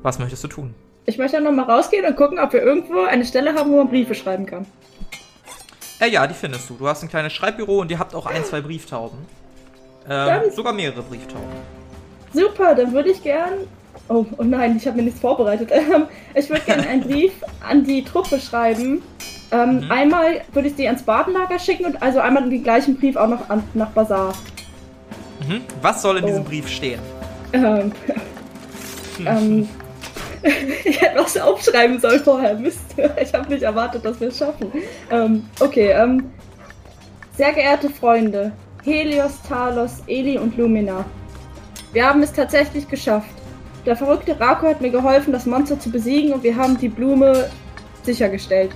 Was 0.01 0.19
möchtest 0.19 0.43
du 0.45 0.49
tun? 0.49 0.75
Ich 1.05 1.19
möchte 1.19 1.37
dann 1.37 1.45
nochmal 1.45 1.71
rausgehen 1.71 2.07
und 2.07 2.17
gucken, 2.17 2.39
ob 2.39 2.55
wir 2.55 2.63
irgendwo 2.63 3.03
eine 3.03 3.27
Stelle 3.27 3.53
haben, 3.57 3.71
wo 3.73 3.77
man 3.77 3.91
Briefe 3.91 4.15
schreiben 4.15 4.47
kann. 4.47 4.65
Äh, 6.01 6.09
ja, 6.09 6.27
die 6.27 6.33
findest 6.33 6.71
du. 6.71 6.77
Du 6.77 6.89
hast 6.89 7.03
ein 7.03 7.11
kleines 7.11 7.35
Schreibbüro 7.35 7.81
und 7.81 7.91
ihr 7.91 7.99
habt 7.99 8.15
auch 8.15 8.25
ein, 8.25 8.43
zwei 8.43 8.63
Brieftauben. 8.63 9.19
Ähm, 10.09 10.51
sogar 10.51 10.73
mehrere 10.73 11.03
Brieftauben. 11.03 11.45
Super, 12.33 12.75
dann 12.75 12.95
würde 12.95 13.11
ich 13.11 13.23
gern. 13.23 13.69
Oh, 14.09 14.27
oh 14.37 14.43
nein, 14.43 14.77
ich 14.77 14.87
habe 14.87 14.97
mir 14.97 15.05
nichts 15.05 15.21
vorbereitet. 15.21 15.71
ich 16.35 16.49
würde 16.51 16.63
gerne 16.63 16.87
einen 16.87 17.03
Brief 17.03 17.33
an 17.67 17.85
die 17.85 18.05
Truppe 18.05 18.39
schreiben, 18.41 19.03
ähm, 19.53 19.81
mhm. 19.81 19.91
Einmal 19.91 20.41
würde 20.53 20.69
ich 20.69 20.77
sie 20.77 20.87
ans 20.87 21.03
Badenlager 21.03 21.59
schicken 21.59 21.85
und 21.85 22.03
also 22.03 22.21
einmal 22.21 22.49
den 22.49 22.63
gleichen 22.63 22.97
Brief 22.97 23.17
auch 23.17 23.29
noch 23.29 23.51
an, 23.51 23.63
nach 23.75 23.91
Bazar. 23.91 24.33
Mhm. 25.47 25.61
Was 25.83 26.01
soll 26.01 26.17
in 26.17 26.25
oh. 26.25 26.27
diesem 26.27 26.45
Brief 26.45 26.69
stehen? 26.69 27.01
Ähm, 27.53 27.93
ähm, 29.27 29.69
ich 30.85 31.01
hätte 31.03 31.21
was 31.21 31.37
aufschreiben 31.37 32.01
sollen 32.01 32.21
vorher. 32.25 32.55
Mist. 32.55 32.81
Ich 33.21 33.35
habe 33.35 33.53
nicht 33.53 33.63
erwartet, 33.63 34.05
dass 34.07 34.19
wir 34.21 34.29
es 34.29 34.39
schaffen. 34.39 34.73
Ähm, 35.11 35.45
okay, 35.61 35.91
ähm, 35.91 36.31
sehr 37.37 37.53
geehrte 37.53 37.91
Freunde, 37.91 38.53
Helios, 38.85 39.43
Talos, 39.47 40.03
Eli 40.07 40.39
und 40.39 40.57
Lumina. 40.57 41.05
Wir 41.93 42.09
haben 42.09 42.23
es 42.23 42.33
tatsächlich 42.33 42.89
geschafft. 42.89 43.42
Der 43.85 43.97
verrückte 43.97 44.39
Rako 44.39 44.69
hat 44.69 44.81
mir 44.81 44.91
geholfen, 44.91 45.33
das 45.33 45.47
Monster 45.47 45.79
zu 45.79 45.91
besiegen 45.91 46.33
und 46.33 46.43
wir 46.43 46.57
haben 46.57 46.79
die 46.79 46.89
Blume 46.89 47.49
sichergestellt. 48.03 48.71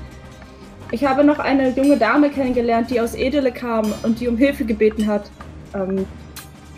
Ich 0.91 1.05
habe 1.05 1.25
noch 1.25 1.39
eine 1.39 1.71
junge 1.71 1.97
Dame 1.97 2.31
kennengelernt, 2.31 2.91
die 2.91 3.01
aus 3.01 3.15
Edele 3.15 3.53
kam 3.53 3.93
und 4.03 4.21
die 4.21 4.29
um 4.29 4.37
Hilfe 4.37 4.65
gebeten 4.65 5.07
hat. 5.07 5.31
Ähm, 5.75 6.07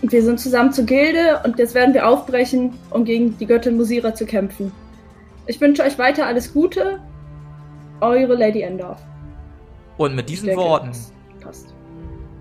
wir 0.03 0.22
sind 0.22 0.41
zusammen 0.41 0.72
zur 0.72 0.85
Gilde 0.85 1.41
und 1.45 1.59
jetzt 1.59 1.74
werden 1.74 1.93
wir 1.93 2.07
aufbrechen, 2.07 2.74
um 2.91 3.05
gegen 3.05 3.37
die 3.39 3.47
Göttin 3.47 3.76
Musira 3.76 4.14
zu 4.14 4.24
kämpfen. 4.24 4.72
Ich 5.47 5.61
wünsche 5.61 5.83
euch 5.83 5.99
weiter 5.99 6.26
alles 6.26 6.53
Gute. 6.53 7.01
Eure 8.01 8.35
Lady 8.35 8.62
Endorf. 8.62 9.01
Und 9.97 10.14
mit 10.14 10.29
diesen 10.29 10.47
denke, 10.47 10.62
Worten 10.62 10.93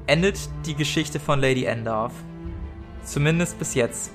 endet 0.07 0.39
die 0.65 0.75
Geschichte 0.75 1.19
von 1.19 1.39
Lady 1.39 1.65
Endorf. 1.65 2.13
Zumindest 3.03 3.59
bis 3.59 3.73
jetzt. 3.73 4.11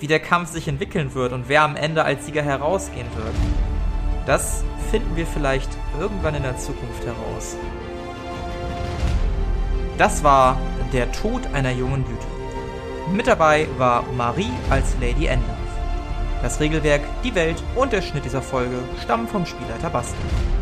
Wie 0.00 0.06
der 0.06 0.20
Kampf 0.20 0.50
sich 0.50 0.68
entwickeln 0.68 1.14
wird 1.14 1.32
und 1.32 1.48
wer 1.48 1.62
am 1.62 1.76
Ende 1.76 2.04
als 2.04 2.26
Sieger 2.26 2.42
herausgehen 2.42 3.08
wird. 3.14 3.34
Das 4.26 4.64
finden 4.90 5.16
wir 5.16 5.26
vielleicht 5.26 5.70
irgendwann 6.00 6.34
in 6.34 6.42
der 6.42 6.56
Zukunft 6.56 7.04
heraus. 7.04 7.56
Das 9.98 10.22
war 10.22 10.58
Der 10.92 11.10
Tod 11.10 11.42
einer 11.52 11.72
jungen 11.72 12.04
Blüte. 12.04 12.26
Mit 13.12 13.26
dabei 13.26 13.66
war 13.76 14.04
Marie 14.16 14.52
als 14.70 14.94
Lady 15.00 15.26
Endorf. 15.26 15.56
Das 16.42 16.60
Regelwerk, 16.60 17.02
die 17.24 17.34
Welt 17.34 17.62
und 17.74 17.92
der 17.92 18.02
Schnitt 18.02 18.24
dieser 18.24 18.42
Folge 18.42 18.78
stammen 19.02 19.26
vom 19.26 19.46
Spielleiter 19.46 19.90
Bastian. 19.90 20.55